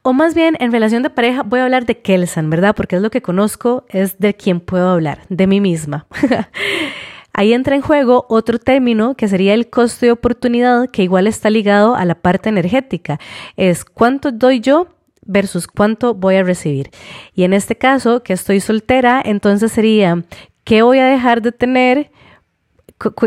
O 0.03 0.13
más 0.13 0.35
bien, 0.35 0.57
en 0.61 0.73
relación 0.73 1.03
de 1.03 1.11
pareja, 1.11 1.43
voy 1.43 1.61
a 1.61 1.65
hablar 1.65 1.87
de 1.87 1.99
Kelsan, 2.01 2.51
¿verdad? 2.51 2.75
Porque 2.75 2.97
es 2.97 3.03
lo 3.03 3.11
que 3.11 3.23
conozco, 3.23 3.85
es 3.89 4.19
de 4.19 4.35
quien 4.35 4.61
puedo 4.61 4.89
hablar, 4.91 5.21
de 5.29 5.47
mí 5.47 5.61
misma. 5.61 6.07
Ahí 7.35 7.55
entra 7.55 7.75
en 7.75 7.83
juego 7.83 8.27
otro 8.29 8.59
término 8.59 9.15
que 9.15 9.27
sería 9.27 9.55
el 9.55 9.71
costo 9.71 10.05
de 10.05 10.13
oportunidad, 10.13 10.91
que 10.91 11.03
igual 11.03 11.27
está 11.27 11.49
ligado 11.49 11.95
a 11.95 12.05
la 12.05 12.17
parte 12.17 12.51
energética. 12.51 13.19
Es 13.57 13.85
cuánto 13.85 14.33
doy 14.33 14.61
yo 14.61 14.89
versus 15.25 15.67
cuánto 15.67 16.15
voy 16.15 16.37
a 16.37 16.43
recibir. 16.43 16.91
Y 17.35 17.45
en 17.45 17.55
este 17.55 17.77
caso, 17.77 18.23
que 18.23 18.35
estoy 18.35 18.61
soltera, 18.61 19.23
entonces 19.25 19.73
sería, 19.73 20.25
¿qué 20.65 20.83
voy 20.83 20.99
a 20.99 21.07
dejar 21.07 21.41
de 21.41 21.53
tener? 21.53 22.11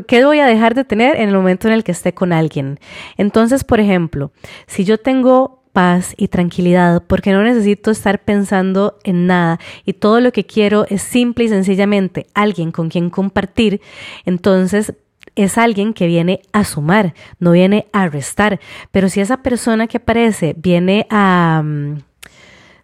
¿Qué 0.08 0.24
voy 0.24 0.40
a 0.40 0.46
dejar 0.46 0.76
de 0.76 0.86
tener 0.86 1.20
en 1.20 1.30
el 1.30 1.36
momento 1.36 1.68
en 1.68 1.74
el 1.74 1.84
que 1.84 1.92
esté 1.92 2.14
con 2.14 2.32
alguien? 2.32 2.80
Entonces, 3.18 3.64
por 3.64 3.80
ejemplo, 3.80 4.32
si 4.68 4.86
yo 4.86 4.98
tengo 5.00 5.65
paz 5.76 6.16
y 6.16 6.30
tranquilidad 6.30 7.04
porque 7.06 7.34
no 7.34 7.44
necesito 7.44 7.92
estar 7.92 8.24
pensando 8.24 8.98
en 9.04 9.28
nada 9.28 9.60
y 9.86 9.92
todo 9.92 10.22
lo 10.22 10.32
que 10.32 10.46
quiero 10.46 10.86
es 10.90 11.02
simple 11.02 11.44
y 11.44 11.50
sencillamente 11.50 12.28
alguien 12.34 12.72
con 12.72 12.88
quien 12.88 13.10
compartir, 13.10 13.82
entonces 14.26 14.94
es 15.36 15.58
alguien 15.58 15.94
que 15.94 16.08
viene 16.08 16.40
a 16.54 16.64
sumar, 16.64 17.14
no 17.40 17.52
viene 17.52 17.88
a 17.92 18.08
restar. 18.08 18.62
Pero 18.92 19.10
si 19.10 19.20
esa 19.20 19.44
persona 19.44 19.88
que 19.88 19.98
aparece 19.98 20.56
viene 20.58 21.08
a, 21.10 21.62
mm, 21.62 21.98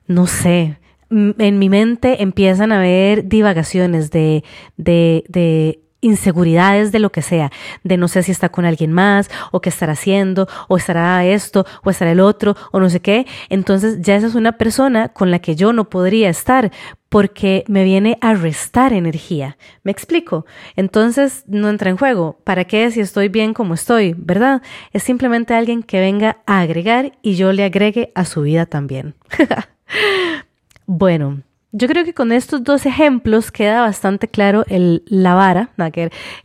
no 0.07 0.27
sé, 0.27 0.77
en 1.09 1.59
mi 1.59 1.69
mente 1.69 2.21
empiezan 2.21 2.73
a 2.73 2.77
haber 2.79 3.29
divagaciones 3.29 4.11
de, 4.11 4.43
de, 4.75 5.23
de 5.29 5.79
inseguridades 6.01 6.91
de 6.91 6.99
lo 6.99 7.11
que 7.11 7.21
sea, 7.21 7.51
de 7.83 7.97
no 7.97 8.07
sé 8.07 8.23
si 8.23 8.31
está 8.31 8.49
con 8.49 8.65
alguien 8.65 8.91
más, 8.91 9.29
o 9.51 9.61
qué 9.61 9.69
estará 9.69 9.93
haciendo, 9.93 10.47
o 10.67 10.77
estará 10.77 11.25
esto, 11.25 11.65
o 11.83 11.89
estará 11.89 12.11
el 12.11 12.19
otro, 12.19 12.55
o 12.71 12.79
no 12.79 12.89
sé 12.89 12.99
qué. 12.99 13.25
Entonces 13.49 14.01
ya 14.01 14.15
esa 14.15 14.27
es 14.27 14.35
una 14.35 14.53
persona 14.53 15.09
con 15.09 15.31
la 15.31 15.39
que 15.39 15.55
yo 15.55 15.73
no 15.73 15.89
podría 15.89 16.29
estar 16.29 16.71
porque 17.09 17.65
me 17.67 17.83
viene 17.83 18.17
a 18.21 18.33
restar 18.33 18.93
energía. 18.93 19.57
¿Me 19.83 19.91
explico? 19.91 20.45
Entonces 20.77 21.43
no 21.45 21.69
entra 21.69 21.89
en 21.89 21.97
juego. 21.97 22.39
¿Para 22.45 22.63
qué 22.63 22.89
si 22.89 23.01
estoy 23.01 23.27
bien 23.27 23.53
como 23.53 23.73
estoy? 23.73 24.15
¿Verdad? 24.17 24.61
Es 24.93 25.03
simplemente 25.03 25.53
alguien 25.53 25.83
que 25.83 25.99
venga 25.99 26.37
a 26.45 26.61
agregar 26.61 27.11
y 27.21 27.35
yo 27.35 27.51
le 27.51 27.65
agregue 27.65 28.11
a 28.15 28.23
su 28.25 28.43
vida 28.43 28.65
también. 28.65 29.15
bueno. 30.85 31.43
Yo 31.73 31.87
creo 31.87 32.03
que 32.03 32.13
con 32.13 32.33
estos 32.33 32.63
dos 32.63 32.85
ejemplos 32.85 33.49
queda 33.49 33.81
bastante 33.81 34.27
claro 34.27 34.65
el, 34.67 35.03
la 35.07 35.35
vara, 35.35 35.69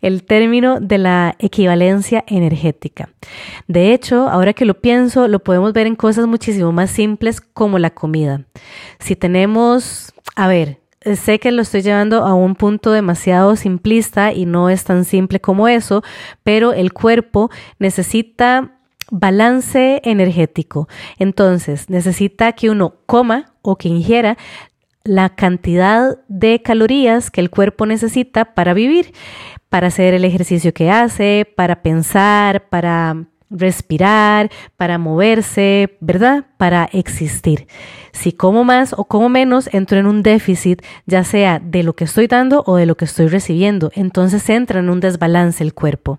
el 0.01 0.23
término 0.23 0.79
de 0.79 0.99
la 0.99 1.35
equivalencia 1.41 2.23
energética. 2.29 3.09
De 3.67 3.93
hecho, 3.93 4.29
ahora 4.29 4.53
que 4.53 4.65
lo 4.65 4.81
pienso, 4.81 5.27
lo 5.27 5.41
podemos 5.41 5.73
ver 5.73 5.89
en 5.89 5.97
cosas 5.97 6.29
muchísimo 6.29 6.71
más 6.71 6.93
simples 6.93 7.41
como 7.41 7.81
la 7.81 7.91
comida. 7.91 8.43
Si 9.01 9.17
tenemos, 9.17 10.15
a 10.37 10.47
ver, 10.47 10.79
sé 11.17 11.41
que 11.41 11.51
lo 11.51 11.63
estoy 11.63 11.83
llevando 11.83 12.25
a 12.25 12.35
un 12.35 12.55
punto 12.55 12.93
demasiado 12.93 13.57
simplista 13.57 14.33
y 14.33 14.47
no 14.47 14.71
es 14.71 14.85
tan 14.85 15.05
simple 15.05 15.41
como 15.41 15.67
eso, 15.67 16.05
pero 16.45 16.73
el 16.73 16.93
cuerpo 16.93 17.51
necesita 17.81 18.79
balance 19.11 20.01
energético. 20.05 20.89
Entonces, 21.19 21.91
necesita 21.91 22.53
que 22.53 22.71
uno 22.71 22.95
coma 23.07 23.53
o 23.63 23.77
que 23.77 23.89
ingiera 23.89 24.37
la 25.07 25.31
cantidad 25.31 26.19
de 26.29 26.63
calorías 26.63 27.31
que 27.31 27.41
el 27.41 27.51
cuerpo 27.51 27.87
necesita 27.87 28.55
para 28.55 28.75
vivir, 28.75 29.13
para 29.69 29.89
hacer 29.89 30.15
el 30.15 30.25
ejercicio 30.25 30.73
que 30.73 30.91
hace, 30.91 31.47
para 31.57 31.83
pensar, 31.83 32.69
para 32.69 33.27
respirar, 33.51 34.51
para 34.77 34.99
moverse, 34.99 35.97
¿verdad? 36.01 36.47
Para 36.57 36.89
existir. 36.93 37.67
Si 38.13 38.33
como 38.33 38.65
más 38.65 38.95
o 38.97 39.05
como 39.05 39.29
menos, 39.29 39.69
entro 39.73 39.99
en 39.99 40.07
un 40.07 40.23
déficit, 40.23 40.83
ya 41.07 41.25
sea 41.25 41.61
de 41.61 41.83
lo 41.83 41.95
que 41.95 42.05
estoy 42.05 42.27
dando 42.27 42.65
o 42.67 42.77
de 42.77 42.87
lo 42.87 42.97
que 42.97 43.05
estoy 43.05 43.29
recibiendo. 43.29 43.91
Entonces 43.95 44.49
entra 44.49 44.81
en 44.81 44.89
un 44.89 45.01
desbalance 45.01 45.63
el 45.63 45.75
cuerpo. 45.75 46.19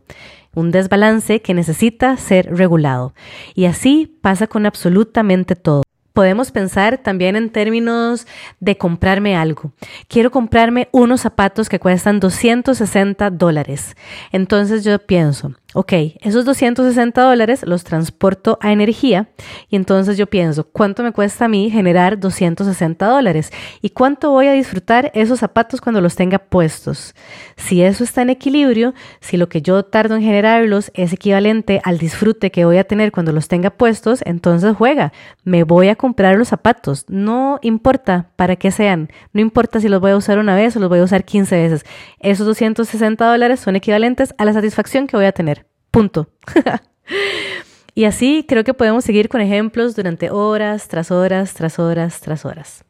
Un 0.54 0.72
desbalance 0.72 1.42
que 1.42 1.54
necesita 1.54 2.18
ser 2.18 2.56
regulado. 2.56 3.14
Y 3.54 3.66
así 3.66 4.18
pasa 4.22 4.48
con 4.48 4.66
absolutamente 4.66 5.56
todo 5.56 5.84
podemos 6.18 6.50
pensar 6.50 6.98
también 6.98 7.36
en 7.36 7.52
términos 7.52 8.26
de 8.60 8.76
comprarme 8.76 9.36
algo. 9.36 9.72
Quiero 10.08 10.32
comprarme 10.32 10.90
unos 10.92 11.22
zapatos 11.22 11.70
que 11.70 11.80
cuestan 11.80 12.20
260 12.20 13.30
dólares. 13.30 13.96
Entonces 14.32 14.84
yo 14.84 14.98
pienso, 14.98 15.54
ok, 15.74 15.94
esos 16.22 16.46
260 16.46 17.22
dólares 17.22 17.62
los 17.66 17.84
transporto 17.84 18.58
a 18.62 18.72
energía 18.72 19.30
y 19.70 19.76
entonces 19.76 20.18
yo 20.18 20.26
pienso, 20.26 20.64
¿cuánto 20.64 21.04
me 21.04 21.12
cuesta 21.12 21.46
a 21.46 21.48
mí 21.50 21.70
generar 21.70 22.20
260 22.20 23.06
dólares? 23.06 23.52
¿Y 23.82 23.90
cuánto 23.90 24.32
voy 24.32 24.48
a 24.48 24.54
disfrutar 24.54 25.12
esos 25.14 25.40
zapatos 25.40 25.82
cuando 25.82 26.00
los 26.00 26.16
tenga 26.16 26.40
puestos? 26.40 27.16
Si 27.58 27.82
eso 27.84 28.06
está 28.06 28.22
en 28.22 28.30
equilibrio, 28.30 28.94
si 29.20 29.36
lo 29.36 29.50
que 29.50 29.62
yo 29.62 29.84
tardo 29.84 30.16
en 30.16 30.22
generarlos 30.22 30.90
es 30.94 31.12
equivalente 31.12 31.82
al 31.84 31.98
disfrute 31.98 32.50
que 32.50 32.66
voy 32.66 32.78
a 32.78 32.86
tener 32.86 33.12
cuando 33.12 33.34
los 33.34 33.50
tenga 33.50 33.70
puestos, 33.70 34.22
entonces 34.26 34.76
juega, 34.76 35.12
me 35.44 35.64
voy 35.64 35.90
a 35.90 35.96
comprar 35.96 36.38
los 36.38 36.48
zapatos, 36.48 37.06
no 37.10 37.60
importa 37.62 38.30
para 38.38 38.56
qué 38.56 38.72
sean, 38.72 39.10
no 39.34 39.42
importa 39.42 39.82
si 39.82 39.90
los 39.90 40.00
voy 40.00 40.12
a 40.12 40.18
usar 40.18 40.40
una 40.40 40.56
vez 40.56 40.78
o 40.78 40.80
los 40.80 40.90
voy 40.90 41.00
a 41.00 41.04
usar 41.04 41.26
15 41.26 41.56
veces, 41.56 41.86
esos 42.20 42.48
260 42.48 43.30
dólares 43.30 43.60
son 43.60 43.76
equivalentes 43.76 44.34
a 44.38 44.46
la 44.46 44.54
satisfacción 44.54 45.08
que 45.08 45.18
voy 45.18 45.26
a 45.26 45.34
tener. 45.34 45.67
Punto. 45.92 46.28
y 47.96 48.06
así 48.06 48.46
creo 48.48 48.64
que 48.64 48.74
podemos 48.74 49.04
seguir 49.04 49.30
con 49.30 49.42
ejemplos 49.42 49.96
durante 49.96 50.30
horas, 50.32 50.88
tras 50.88 51.12
horas, 51.12 51.54
tras 51.54 51.80
horas, 51.80 52.20
tras 52.22 52.46
horas. 52.46 52.84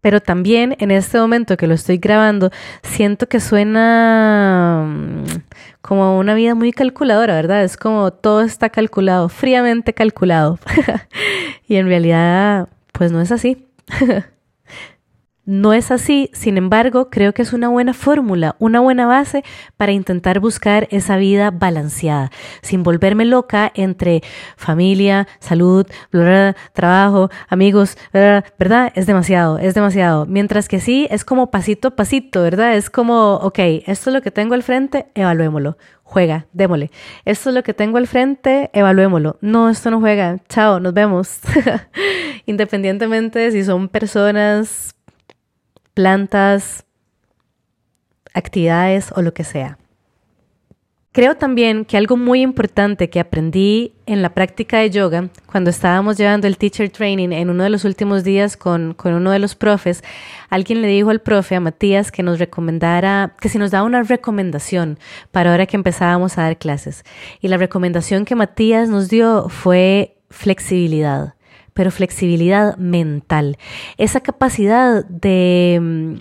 pero 0.00 0.20
también 0.20 0.76
en 0.78 0.92
este 0.92 1.18
momento 1.18 1.56
que 1.56 1.66
lo 1.66 1.74
estoy 1.74 1.98
grabando, 1.98 2.50
siento 2.82 3.28
que 3.28 3.40
suena 3.40 4.84
mm, 4.86 5.24
como 5.82 6.18
una 6.18 6.34
vida 6.34 6.54
muy 6.54 6.72
calculadora, 6.72 7.34
¿verdad? 7.34 7.64
Es 7.64 7.76
como 7.76 8.12
todo 8.12 8.42
está 8.42 8.70
calculado, 8.70 9.28
fríamente 9.28 9.94
calculado. 9.94 10.58
y 11.68 11.76
en 11.76 11.86
realidad, 11.88 12.68
pues 12.92 13.12
no 13.12 13.20
es 13.20 13.32
así. 13.32 13.66
No 15.46 15.72
es 15.72 15.92
así, 15.92 16.28
sin 16.32 16.58
embargo, 16.58 17.08
creo 17.08 17.32
que 17.32 17.42
es 17.42 17.52
una 17.52 17.68
buena 17.68 17.94
fórmula, 17.94 18.56
una 18.58 18.80
buena 18.80 19.06
base 19.06 19.44
para 19.76 19.92
intentar 19.92 20.40
buscar 20.40 20.88
esa 20.90 21.16
vida 21.18 21.52
balanceada, 21.52 22.32
sin 22.62 22.82
volverme 22.82 23.24
loca 23.24 23.70
entre 23.76 24.22
familia, 24.56 25.28
salud, 25.38 25.86
trabajo, 26.72 27.30
amigos, 27.48 27.96
¿verdad? 28.12 28.92
Es 28.96 29.06
demasiado, 29.06 29.58
es 29.58 29.74
demasiado. 29.74 30.26
Mientras 30.26 30.66
que 30.66 30.80
sí, 30.80 31.06
es 31.12 31.24
como 31.24 31.52
pasito 31.52 31.88
a 31.88 31.96
pasito, 31.96 32.42
¿verdad? 32.42 32.74
Es 32.74 32.90
como, 32.90 33.34
ok, 33.34 33.60
esto 33.86 34.10
es 34.10 34.14
lo 34.14 34.22
que 34.22 34.32
tengo 34.32 34.54
al 34.54 34.64
frente, 34.64 35.06
evaluémoslo. 35.14 35.78
Juega, 36.02 36.46
démosle. 36.52 36.90
Esto 37.24 37.50
es 37.50 37.54
lo 37.54 37.62
que 37.62 37.74
tengo 37.74 37.98
al 37.98 38.08
frente, 38.08 38.70
evaluémoslo. 38.72 39.38
No, 39.40 39.68
esto 39.70 39.92
no 39.92 40.00
juega. 40.00 40.38
Chao, 40.48 40.80
nos 40.80 40.92
vemos. 40.92 41.38
Independientemente 42.46 43.38
de 43.38 43.52
si 43.52 43.64
son 43.64 43.88
personas 43.88 44.95
plantas, 45.96 46.84
actividades 48.34 49.10
o 49.16 49.22
lo 49.22 49.32
que 49.32 49.44
sea. 49.44 49.78
Creo 51.12 51.36
también 51.36 51.86
que 51.86 51.96
algo 51.96 52.18
muy 52.18 52.42
importante 52.42 53.08
que 53.08 53.18
aprendí 53.18 53.94
en 54.04 54.20
la 54.20 54.34
práctica 54.34 54.80
de 54.80 54.90
yoga, 54.90 55.30
cuando 55.50 55.70
estábamos 55.70 56.18
llevando 56.18 56.46
el 56.46 56.58
teacher 56.58 56.90
training 56.90 57.30
en 57.30 57.48
uno 57.48 57.62
de 57.62 57.70
los 57.70 57.86
últimos 57.86 58.24
días 58.24 58.58
con, 58.58 58.92
con, 58.92 59.14
uno 59.14 59.30
de 59.30 59.38
los 59.38 59.54
profes, 59.54 60.04
alguien 60.50 60.82
le 60.82 60.88
dijo 60.88 61.08
al 61.08 61.22
profe, 61.22 61.54
a 61.54 61.60
Matías, 61.60 62.12
que 62.12 62.22
nos 62.22 62.38
recomendara, 62.38 63.34
que 63.40 63.48
si 63.48 63.56
nos 63.56 63.70
daba 63.70 63.86
una 63.86 64.02
recomendación 64.02 64.98
para 65.32 65.52
ahora 65.52 65.64
que 65.64 65.78
empezábamos 65.78 66.36
a 66.36 66.42
dar 66.42 66.58
clases. 66.58 67.04
Y 67.40 67.48
la 67.48 67.56
recomendación 67.56 68.26
que 68.26 68.34
Matías 68.34 68.90
nos 68.90 69.08
dio 69.08 69.48
fue 69.48 70.18
flexibilidad 70.28 71.35
pero 71.76 71.90
flexibilidad 71.90 72.74
mental, 72.78 73.58
esa 73.98 74.20
capacidad 74.20 75.04
de, 75.04 75.78
mm, 75.80 76.14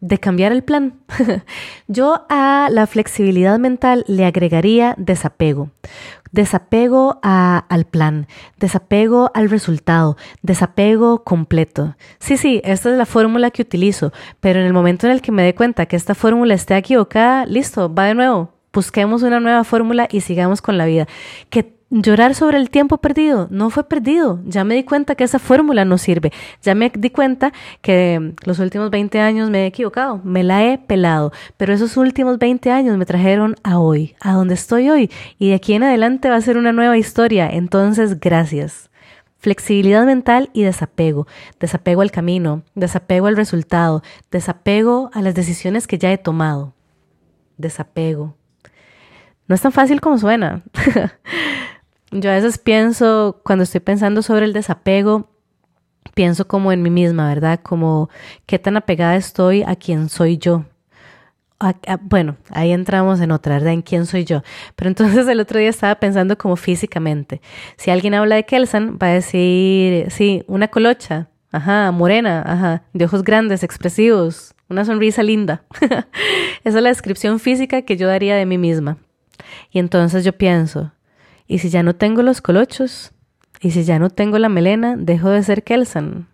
de 0.00 0.18
cambiar 0.18 0.50
el 0.50 0.64
plan. 0.64 0.98
Yo 1.86 2.26
a 2.28 2.68
la 2.72 2.88
flexibilidad 2.88 3.58
mental 3.60 4.04
le 4.08 4.24
agregaría 4.24 4.96
desapego. 4.98 5.70
Desapego 6.32 7.20
al 7.22 7.84
plan, 7.86 8.26
desapego 8.58 9.30
al 9.32 9.48
resultado, 9.48 10.16
desapego 10.42 11.22
completo. 11.22 11.94
Sí, 12.18 12.36
sí, 12.36 12.60
esta 12.64 12.90
es 12.90 12.98
la 12.98 13.06
fórmula 13.06 13.52
que 13.52 13.62
utilizo, 13.62 14.12
pero 14.40 14.58
en 14.60 14.66
el 14.66 14.72
momento 14.72 15.06
en 15.06 15.12
el 15.12 15.22
que 15.22 15.32
me 15.32 15.44
dé 15.44 15.54
cuenta 15.54 15.86
que 15.86 15.96
esta 15.96 16.16
fórmula 16.16 16.54
esté 16.54 16.76
equivocada, 16.76 17.46
listo, 17.46 17.92
va 17.92 18.06
de 18.06 18.14
nuevo. 18.14 18.52
Busquemos 18.72 19.22
una 19.22 19.38
nueva 19.38 19.62
fórmula 19.62 20.08
y 20.10 20.20
sigamos 20.20 20.62
con 20.62 20.78
la 20.78 20.86
vida. 20.86 21.06
Que 21.48 21.79
llorar 21.90 22.34
sobre 22.34 22.58
el 22.58 22.70
tiempo 22.70 22.98
perdido 22.98 23.48
no 23.50 23.68
fue 23.70 23.84
perdido. 23.84 24.40
Ya 24.46 24.64
me 24.64 24.76
di 24.76 24.84
cuenta 24.84 25.14
que 25.14 25.24
esa 25.24 25.38
fórmula 25.38 25.84
no 25.84 25.98
sirve. 25.98 26.32
Ya 26.62 26.74
me 26.74 26.90
di 26.90 27.10
cuenta 27.10 27.52
que 27.82 28.34
los 28.44 28.58
últimos 28.60 28.90
20 28.90 29.20
años 29.20 29.50
me 29.50 29.64
he 29.64 29.66
equivocado, 29.66 30.20
me 30.24 30.44
la 30.44 30.64
he 30.64 30.78
pelado. 30.78 31.32
Pero 31.56 31.74
esos 31.74 31.96
últimos 31.96 32.38
20 32.38 32.70
años 32.70 32.96
me 32.96 33.06
trajeron 33.06 33.56
a 33.62 33.78
hoy, 33.78 34.14
a 34.20 34.32
donde 34.32 34.54
estoy 34.54 34.88
hoy. 34.88 35.10
Y 35.38 35.50
de 35.50 35.56
aquí 35.56 35.74
en 35.74 35.82
adelante 35.82 36.30
va 36.30 36.36
a 36.36 36.40
ser 36.40 36.56
una 36.56 36.72
nueva 36.72 36.96
historia. 36.96 37.48
Entonces, 37.50 38.20
gracias. 38.20 38.90
Flexibilidad 39.38 40.04
mental 40.04 40.50
y 40.52 40.62
desapego. 40.62 41.26
Desapego 41.58 42.02
al 42.02 42.10
camino, 42.10 42.62
desapego 42.74 43.26
al 43.26 43.36
resultado, 43.36 44.02
desapego 44.30 45.10
a 45.14 45.22
las 45.22 45.34
decisiones 45.34 45.86
que 45.86 45.98
ya 45.98 46.12
he 46.12 46.18
tomado. 46.18 46.74
Desapego. 47.56 48.36
No 49.48 49.54
es 49.54 49.62
tan 49.62 49.72
fácil 49.72 50.00
como 50.00 50.18
suena. 50.18 50.62
Yo 52.12 52.30
a 52.30 52.34
veces 52.34 52.58
pienso, 52.58 53.40
cuando 53.44 53.62
estoy 53.62 53.80
pensando 53.80 54.22
sobre 54.22 54.44
el 54.44 54.52
desapego, 54.52 55.30
pienso 56.14 56.48
como 56.48 56.72
en 56.72 56.82
mí 56.82 56.90
misma, 56.90 57.28
¿verdad? 57.28 57.60
Como 57.62 58.10
qué 58.46 58.58
tan 58.58 58.76
apegada 58.76 59.16
estoy 59.16 59.62
a 59.62 59.76
quién 59.76 60.08
soy 60.08 60.38
yo. 60.38 60.64
bueno, 62.02 62.36
ahí 62.50 62.72
entramos 62.72 63.20
en 63.20 63.30
otra, 63.30 63.54
¿verdad? 63.54 63.72
En 63.74 63.82
quién 63.82 64.06
soy 64.06 64.24
yo. 64.24 64.42
Pero 64.76 64.88
entonces 64.88 65.28
el 65.28 65.40
otro 65.40 65.60
día 65.60 65.68
estaba 65.68 65.94
pensando 65.96 66.36
como 66.36 66.56
físicamente. 66.56 67.40
Si 67.76 67.90
alguien 67.90 68.14
habla 68.14 68.36
de 68.36 68.44
Kelsan, 68.44 68.98
va 69.00 69.08
a 69.08 69.14
decir, 69.14 70.10
sí, 70.10 70.42
una 70.48 70.68
colocha, 70.68 71.28
ajá, 71.52 71.92
morena, 71.92 72.42
ajá, 72.44 72.82
de 72.92 73.04
ojos 73.04 73.22
grandes, 73.22 73.62
expresivos, 73.62 74.54
una 74.68 74.84
sonrisa 74.84 75.22
linda. 75.22 75.62
Esa 76.64 76.78
es 76.78 76.82
la 76.82 76.88
descripción 76.88 77.38
física 77.38 77.82
que 77.82 77.96
yo 77.96 78.08
daría 78.08 78.36
de 78.36 78.46
mí 78.46 78.58
misma. 78.58 78.98
Y 79.70 79.78
entonces 79.78 80.24
yo 80.24 80.32
pienso, 80.32 80.92
y 81.50 81.58
si 81.58 81.68
ya 81.68 81.82
no 81.82 81.96
tengo 81.96 82.22
los 82.22 82.40
colochos, 82.40 83.10
y 83.60 83.72
si 83.72 83.82
ya 83.82 83.98
no 83.98 84.08
tengo 84.08 84.38
la 84.38 84.48
melena, 84.48 84.94
dejo 84.96 85.30
de 85.30 85.42
ser 85.42 85.64
Kelsan. 85.64 86.28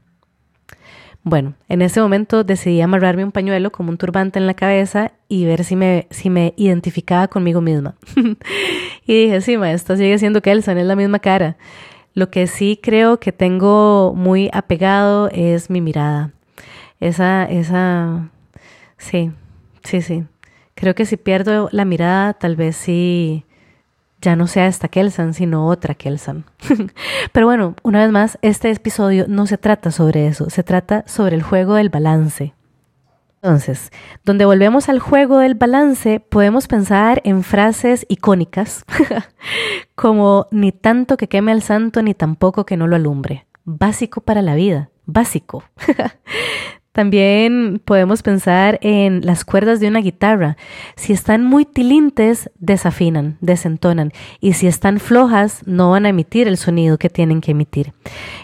Bueno, 1.22 1.54
en 1.70 1.80
ese 1.80 2.02
momento 2.02 2.44
decidí 2.44 2.82
amarrarme 2.82 3.24
un 3.24 3.32
pañuelo 3.32 3.72
como 3.72 3.88
un 3.88 3.96
turbante 3.96 4.38
en 4.38 4.46
la 4.46 4.52
cabeza 4.52 5.12
y 5.26 5.46
ver 5.46 5.64
si 5.64 5.74
me, 5.74 6.06
si 6.10 6.28
me 6.28 6.52
identificaba 6.58 7.28
conmigo 7.28 7.62
misma. 7.62 7.94
y 9.06 9.24
dije, 9.24 9.40
sí, 9.40 9.56
maestra, 9.56 9.96
sigue 9.96 10.18
siendo 10.18 10.42
Kelsan, 10.42 10.76
es 10.76 10.86
la 10.86 10.96
misma 10.96 11.18
cara. 11.18 11.56
Lo 12.12 12.30
que 12.30 12.46
sí 12.46 12.78
creo 12.80 13.18
que 13.18 13.32
tengo 13.32 14.12
muy 14.14 14.50
apegado 14.52 15.30
es 15.32 15.70
mi 15.70 15.80
mirada. 15.80 16.34
Esa, 17.00 17.44
esa, 17.44 18.28
sí, 18.98 19.32
sí, 19.82 20.02
sí. 20.02 20.24
Creo 20.74 20.94
que 20.94 21.06
si 21.06 21.16
pierdo 21.16 21.70
la 21.72 21.86
mirada, 21.86 22.34
tal 22.34 22.54
vez 22.54 22.76
sí 22.76 23.46
ya 24.20 24.36
no 24.36 24.46
sea 24.46 24.66
esta 24.66 24.88
Kelsan, 24.88 25.34
sino 25.34 25.66
otra 25.66 25.94
Kelsan. 25.94 26.44
Pero 27.32 27.46
bueno, 27.46 27.74
una 27.82 28.02
vez 28.02 28.10
más, 28.10 28.38
este 28.42 28.70
episodio 28.70 29.26
no 29.28 29.46
se 29.46 29.58
trata 29.58 29.90
sobre 29.90 30.26
eso, 30.26 30.50
se 30.50 30.62
trata 30.62 31.04
sobre 31.06 31.36
el 31.36 31.42
juego 31.42 31.74
del 31.74 31.88
balance. 31.88 32.54
Entonces, 33.42 33.92
donde 34.24 34.44
volvemos 34.44 34.88
al 34.88 34.98
juego 34.98 35.38
del 35.38 35.54
balance, 35.54 36.18
podemos 36.20 36.66
pensar 36.66 37.20
en 37.24 37.44
frases 37.44 38.04
icónicas 38.08 38.84
como 39.94 40.48
ni 40.50 40.72
tanto 40.72 41.16
que 41.16 41.28
queme 41.28 41.52
al 41.52 41.62
santo, 41.62 42.02
ni 42.02 42.14
tampoco 42.14 42.66
que 42.66 42.76
no 42.76 42.88
lo 42.88 42.96
alumbre. 42.96 43.46
Básico 43.64 44.20
para 44.20 44.42
la 44.42 44.54
vida, 44.54 44.90
básico. 45.04 45.62
También 46.96 47.82
podemos 47.84 48.22
pensar 48.22 48.78
en 48.80 49.20
las 49.26 49.44
cuerdas 49.44 49.80
de 49.80 49.88
una 49.88 50.00
guitarra. 50.00 50.56
Si 50.96 51.12
están 51.12 51.44
muy 51.44 51.66
tilintes, 51.66 52.50
desafinan, 52.58 53.36
desentonan. 53.42 54.12
Y 54.40 54.54
si 54.54 54.66
están 54.66 54.98
flojas, 54.98 55.60
no 55.66 55.90
van 55.90 56.06
a 56.06 56.08
emitir 56.08 56.48
el 56.48 56.56
sonido 56.56 56.96
que 56.96 57.10
tienen 57.10 57.42
que 57.42 57.50
emitir. 57.50 57.92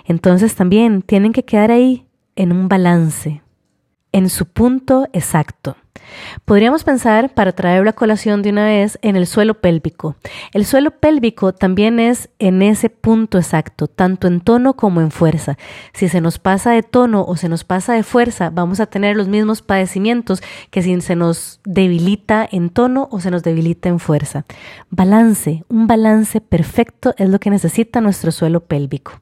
Entonces 0.04 0.54
también 0.54 1.00
tienen 1.00 1.32
que 1.32 1.46
quedar 1.46 1.70
ahí 1.70 2.06
en 2.36 2.52
un 2.52 2.68
balance, 2.68 3.40
en 4.12 4.28
su 4.28 4.44
punto 4.44 5.08
exacto. 5.14 5.78
Podríamos 6.44 6.84
pensar, 6.84 7.32
para 7.34 7.52
traer 7.52 7.84
la 7.84 7.92
colación 7.92 8.42
de 8.42 8.50
una 8.50 8.66
vez, 8.66 8.98
en 9.02 9.16
el 9.16 9.26
suelo 9.26 9.60
pélvico. 9.60 10.16
El 10.52 10.64
suelo 10.64 10.90
pélvico 10.90 11.52
también 11.52 12.00
es 12.00 12.30
en 12.38 12.62
ese 12.62 12.90
punto 12.90 13.38
exacto, 13.38 13.86
tanto 13.86 14.26
en 14.26 14.40
tono 14.40 14.74
como 14.74 15.00
en 15.00 15.10
fuerza. 15.10 15.56
Si 15.92 16.08
se 16.08 16.20
nos 16.20 16.38
pasa 16.38 16.72
de 16.72 16.82
tono 16.82 17.24
o 17.26 17.36
se 17.36 17.48
nos 17.48 17.64
pasa 17.64 17.94
de 17.94 18.02
fuerza, 18.02 18.50
vamos 18.50 18.80
a 18.80 18.86
tener 18.86 19.16
los 19.16 19.28
mismos 19.28 19.62
padecimientos 19.62 20.42
que 20.70 20.82
si 20.82 21.00
se 21.00 21.16
nos 21.16 21.60
debilita 21.64 22.46
en 22.50 22.70
tono 22.70 23.08
o 23.10 23.20
se 23.20 23.30
nos 23.30 23.42
debilita 23.42 23.88
en 23.88 23.98
fuerza. 23.98 24.44
Balance, 24.90 25.64
un 25.68 25.86
balance 25.86 26.40
perfecto 26.40 27.14
es 27.18 27.28
lo 27.28 27.38
que 27.40 27.50
necesita 27.50 28.00
nuestro 28.00 28.32
suelo 28.32 28.60
pélvico. 28.60 29.20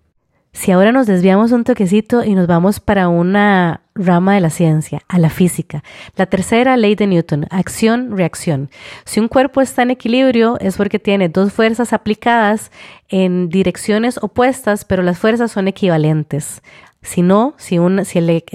Si 0.53 0.73
ahora 0.73 0.91
nos 0.91 1.07
desviamos 1.07 1.53
un 1.53 1.63
toquecito 1.63 2.25
y 2.25 2.35
nos 2.35 2.49
vamos 2.49 2.81
para 2.81 3.09
una 3.09 3.83
rama 3.95 4.35
de 4.35 4.41
la 4.41 4.51
ciencia, 4.51 5.03
a 5.09 5.19
la 5.19 5.31
física, 5.31 5.85
la 6.17 6.27
tercera 6.27 6.77
ley 6.77 6.97
de 6.97 7.07
Newton, 7.07 7.47
acción-reacción. 7.51 8.69
Si 9.05 9.21
un 9.21 9.29
cuerpo 9.29 9.61
está 9.61 9.83
en 9.83 9.91
equilibrio 9.91 10.59
es 10.61 10.77
porque 10.77 10.99
tiene 10.99 11.29
dos 11.29 11.53
fuerzas 11.53 11.93
aplicadas 11.93 12.73
en 13.09 13.49
direcciones 13.49 14.19
opuestas, 14.21 14.85
pero 14.85 15.03
las 15.03 15.19
fuerzas 15.19 15.53
son 15.53 15.69
equivalentes. 15.69 16.63
Si 17.03 17.23
no, 17.23 17.55
si, 17.57 17.79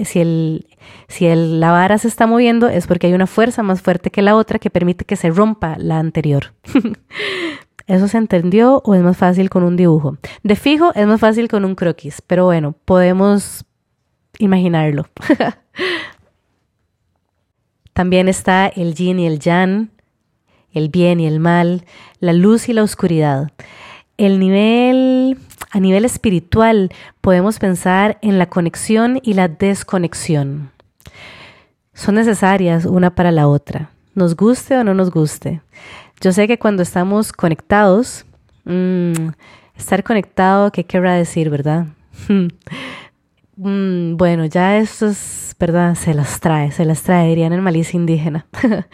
si 0.04 0.20
el, 0.20 1.60
la 1.60 1.72
vara 1.72 1.98
se 1.98 2.08
está 2.08 2.26
moviendo 2.26 2.68
es 2.68 2.86
porque 2.86 3.08
hay 3.08 3.14
una 3.14 3.26
fuerza 3.26 3.62
más 3.62 3.80
fuerte 3.82 4.10
que 4.10 4.22
la 4.22 4.36
otra 4.36 4.58
que 4.58 4.70
permite 4.70 5.04
que 5.04 5.16
se 5.16 5.30
rompa 5.30 5.76
la 5.78 5.98
anterior. 5.98 6.52
¿Eso 7.86 8.08
se 8.08 8.18
entendió 8.18 8.82
o 8.84 8.94
es 8.94 9.02
más 9.02 9.16
fácil 9.16 9.48
con 9.48 9.62
un 9.62 9.76
dibujo? 9.76 10.16
De 10.42 10.56
fijo 10.56 10.92
es 10.94 11.06
más 11.06 11.20
fácil 11.20 11.48
con 11.48 11.64
un 11.64 11.74
croquis, 11.74 12.20
pero 12.20 12.44
bueno, 12.44 12.74
podemos 12.84 13.64
imaginarlo. 14.38 15.06
También 17.92 18.28
está 18.28 18.66
el 18.66 18.94
yin 18.94 19.20
y 19.20 19.26
el 19.26 19.38
yang, 19.38 19.90
el 20.72 20.88
bien 20.88 21.20
y 21.20 21.26
el 21.26 21.40
mal, 21.40 21.84
la 22.18 22.32
luz 22.32 22.68
y 22.68 22.72
la 22.72 22.82
oscuridad. 22.82 23.52
El 24.18 24.38
nivel 24.38 25.38
A 25.70 25.80
nivel 25.80 26.04
espiritual 26.04 26.90
podemos 27.20 27.58
pensar 27.58 28.18
en 28.22 28.38
la 28.38 28.46
conexión 28.48 29.20
y 29.22 29.34
la 29.34 29.48
desconexión. 29.48 30.70
Son 31.94 32.14
necesarias 32.16 32.84
una 32.84 33.14
para 33.14 33.30
la 33.30 33.48
otra, 33.48 33.90
nos 34.14 34.36
guste 34.36 34.76
o 34.76 34.84
no 34.84 34.94
nos 34.94 35.10
guste. 35.10 35.60
Yo 36.26 36.32
sé 36.32 36.48
que 36.48 36.58
cuando 36.58 36.82
estamos 36.82 37.32
conectados, 37.32 38.26
mmm, 38.64 39.28
estar 39.76 40.02
conectado, 40.02 40.72
¿qué 40.72 40.82
querrá 40.82 41.14
decir, 41.14 41.50
verdad? 41.50 41.86
Mm, 43.56 44.16
bueno, 44.16 44.44
ya 44.46 44.78
esto. 44.78 45.12
Se 45.94 46.12
las 46.12 46.40
trae, 46.40 46.70
se 46.70 46.84
las 46.84 47.02
trae, 47.02 47.28
dirían 47.28 47.54
en 47.54 47.62
malicia 47.62 47.96
indígena. 47.96 48.46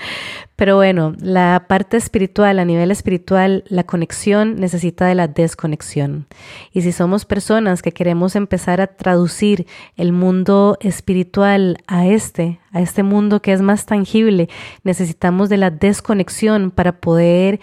Pero 0.56 0.76
bueno, 0.76 1.12
la 1.18 1.66
parte 1.68 1.96
espiritual, 1.96 2.60
a 2.60 2.64
nivel 2.64 2.92
espiritual, 2.92 3.64
la 3.66 3.82
conexión 3.82 4.54
necesita 4.60 5.06
de 5.06 5.16
la 5.16 5.26
desconexión. 5.26 6.28
Y 6.72 6.82
si 6.82 6.92
somos 6.92 7.24
personas 7.24 7.82
que 7.82 7.90
queremos 7.90 8.36
empezar 8.36 8.80
a 8.80 8.86
traducir 8.86 9.66
el 9.96 10.12
mundo 10.12 10.78
espiritual 10.80 11.78
a 11.88 12.06
este, 12.06 12.60
a 12.70 12.80
este 12.80 13.02
mundo 13.02 13.42
que 13.42 13.52
es 13.52 13.60
más 13.60 13.84
tangible, 13.84 14.48
necesitamos 14.84 15.48
de 15.48 15.56
la 15.56 15.70
desconexión 15.70 16.70
para 16.70 17.00
poder 17.00 17.58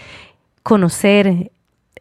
conocer 0.62 1.52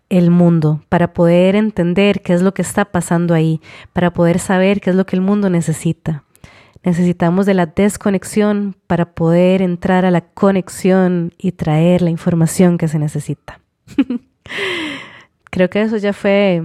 el 0.08 0.30
mundo, 0.30 0.82
para 0.88 1.12
poder 1.12 1.54
entender 1.54 2.22
qué 2.22 2.32
es 2.32 2.42
lo 2.42 2.54
que 2.54 2.62
está 2.62 2.86
pasando 2.86 3.34
ahí, 3.34 3.60
para 3.92 4.12
poder 4.12 4.38
saber 4.38 4.80
qué 4.80 4.90
es 4.90 4.96
lo 4.96 5.06
que 5.06 5.16
el 5.16 5.22
mundo 5.22 5.50
necesita. 5.50 6.24
Necesitamos 6.82 7.44
de 7.46 7.54
la 7.54 7.66
desconexión 7.66 8.76
para 8.86 9.12
poder 9.12 9.62
entrar 9.62 10.04
a 10.04 10.10
la 10.10 10.22
conexión 10.22 11.34
y 11.36 11.52
traer 11.52 12.02
la 12.02 12.10
información 12.10 12.78
que 12.78 12.88
se 12.88 12.98
necesita. 12.98 13.60
Creo 15.50 15.68
que 15.68 15.82
eso 15.82 15.96
ya 15.96 16.12
fue 16.12 16.62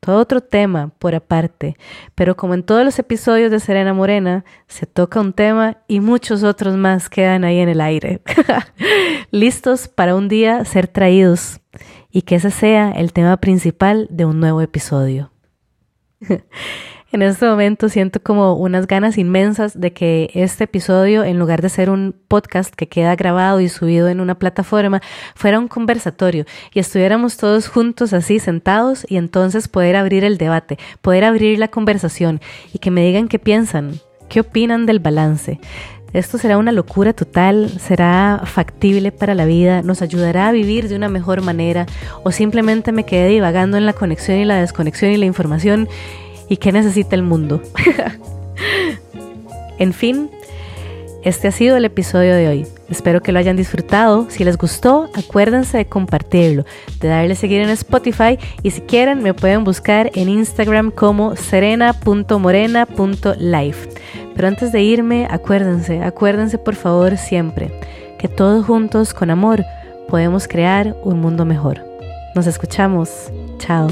todo 0.00 0.18
otro 0.18 0.40
tema 0.40 0.92
por 0.98 1.14
aparte, 1.14 1.76
pero 2.14 2.36
como 2.36 2.54
en 2.54 2.62
todos 2.62 2.84
los 2.84 2.98
episodios 2.98 3.50
de 3.50 3.60
Serena 3.60 3.92
Morena, 3.92 4.44
se 4.68 4.86
toca 4.86 5.20
un 5.20 5.32
tema 5.32 5.78
y 5.88 6.00
muchos 6.00 6.42
otros 6.42 6.76
más 6.76 7.08
quedan 7.08 7.44
ahí 7.44 7.58
en 7.58 7.68
el 7.68 7.80
aire, 7.80 8.20
listos 9.30 9.88
para 9.88 10.14
un 10.14 10.28
día 10.28 10.64
ser 10.64 10.86
traídos 10.86 11.60
y 12.16 12.22
que 12.22 12.36
ese 12.36 12.50
sea 12.50 12.92
el 12.92 13.12
tema 13.12 13.36
principal 13.36 14.06
de 14.08 14.24
un 14.24 14.40
nuevo 14.40 14.62
episodio. 14.62 15.30
en 17.12 17.20
este 17.20 17.46
momento 17.46 17.90
siento 17.90 18.22
como 18.22 18.54
unas 18.54 18.86
ganas 18.86 19.18
inmensas 19.18 19.78
de 19.78 19.92
que 19.92 20.30
este 20.32 20.64
episodio, 20.64 21.24
en 21.24 21.38
lugar 21.38 21.60
de 21.60 21.68
ser 21.68 21.90
un 21.90 22.16
podcast 22.26 22.74
que 22.74 22.88
queda 22.88 23.14
grabado 23.16 23.60
y 23.60 23.68
subido 23.68 24.08
en 24.08 24.20
una 24.20 24.38
plataforma, 24.38 25.02
fuera 25.34 25.58
un 25.58 25.68
conversatorio 25.68 26.46
y 26.72 26.78
estuviéramos 26.78 27.36
todos 27.36 27.68
juntos 27.68 28.14
así 28.14 28.38
sentados 28.38 29.04
y 29.06 29.18
entonces 29.18 29.68
poder 29.68 29.94
abrir 29.94 30.24
el 30.24 30.38
debate, 30.38 30.78
poder 31.02 31.22
abrir 31.22 31.58
la 31.58 31.68
conversación 31.68 32.40
y 32.72 32.78
que 32.78 32.90
me 32.90 33.04
digan 33.04 33.28
qué 33.28 33.38
piensan, 33.38 34.00
qué 34.30 34.40
opinan 34.40 34.86
del 34.86 35.00
balance. 35.00 35.60
Esto 36.12 36.38
será 36.38 36.56
una 36.56 36.72
locura 36.72 37.12
total, 37.12 37.68
será 37.78 38.42
factible 38.44 39.12
para 39.12 39.34
la 39.34 39.44
vida, 39.44 39.82
nos 39.82 40.02
ayudará 40.02 40.48
a 40.48 40.52
vivir 40.52 40.88
de 40.88 40.96
una 40.96 41.08
mejor 41.08 41.42
manera 41.42 41.86
o 42.24 42.32
simplemente 42.32 42.92
me 42.92 43.04
quedé 43.04 43.28
divagando 43.28 43.76
en 43.76 43.86
la 43.86 43.92
conexión 43.92 44.38
y 44.38 44.44
la 44.44 44.60
desconexión 44.60 45.10
y 45.10 45.16
la 45.16 45.26
información 45.26 45.88
y 46.48 46.56
qué 46.56 46.72
necesita 46.72 47.16
el 47.16 47.22
mundo. 47.22 47.60
en 49.78 49.92
fin, 49.92 50.30
este 51.26 51.48
ha 51.48 51.52
sido 51.52 51.76
el 51.76 51.84
episodio 51.84 52.36
de 52.36 52.46
hoy. 52.46 52.68
Espero 52.88 53.20
que 53.20 53.32
lo 53.32 53.40
hayan 53.40 53.56
disfrutado. 53.56 54.30
Si 54.30 54.44
les 54.44 54.56
gustó, 54.56 55.10
acuérdense 55.12 55.76
de 55.76 55.86
compartirlo, 55.86 56.64
de 57.00 57.08
darle 57.08 57.34
seguir 57.34 57.62
en 57.62 57.70
Spotify 57.70 58.38
y 58.62 58.70
si 58.70 58.82
quieren 58.82 59.24
me 59.24 59.34
pueden 59.34 59.64
buscar 59.64 60.12
en 60.14 60.28
Instagram 60.28 60.92
como 60.92 61.34
serena.morena.life. 61.34 63.88
Pero 64.36 64.46
antes 64.46 64.70
de 64.70 64.82
irme, 64.82 65.26
acuérdense, 65.28 66.00
acuérdense 66.00 66.58
por 66.58 66.76
favor 66.76 67.16
siempre 67.16 67.72
que 68.20 68.28
todos 68.28 68.64
juntos 68.64 69.12
con 69.12 69.30
amor 69.30 69.64
podemos 70.08 70.46
crear 70.46 70.94
un 71.02 71.20
mundo 71.20 71.44
mejor. 71.44 71.84
Nos 72.36 72.46
escuchamos. 72.46 73.32
Chao. 73.58 73.88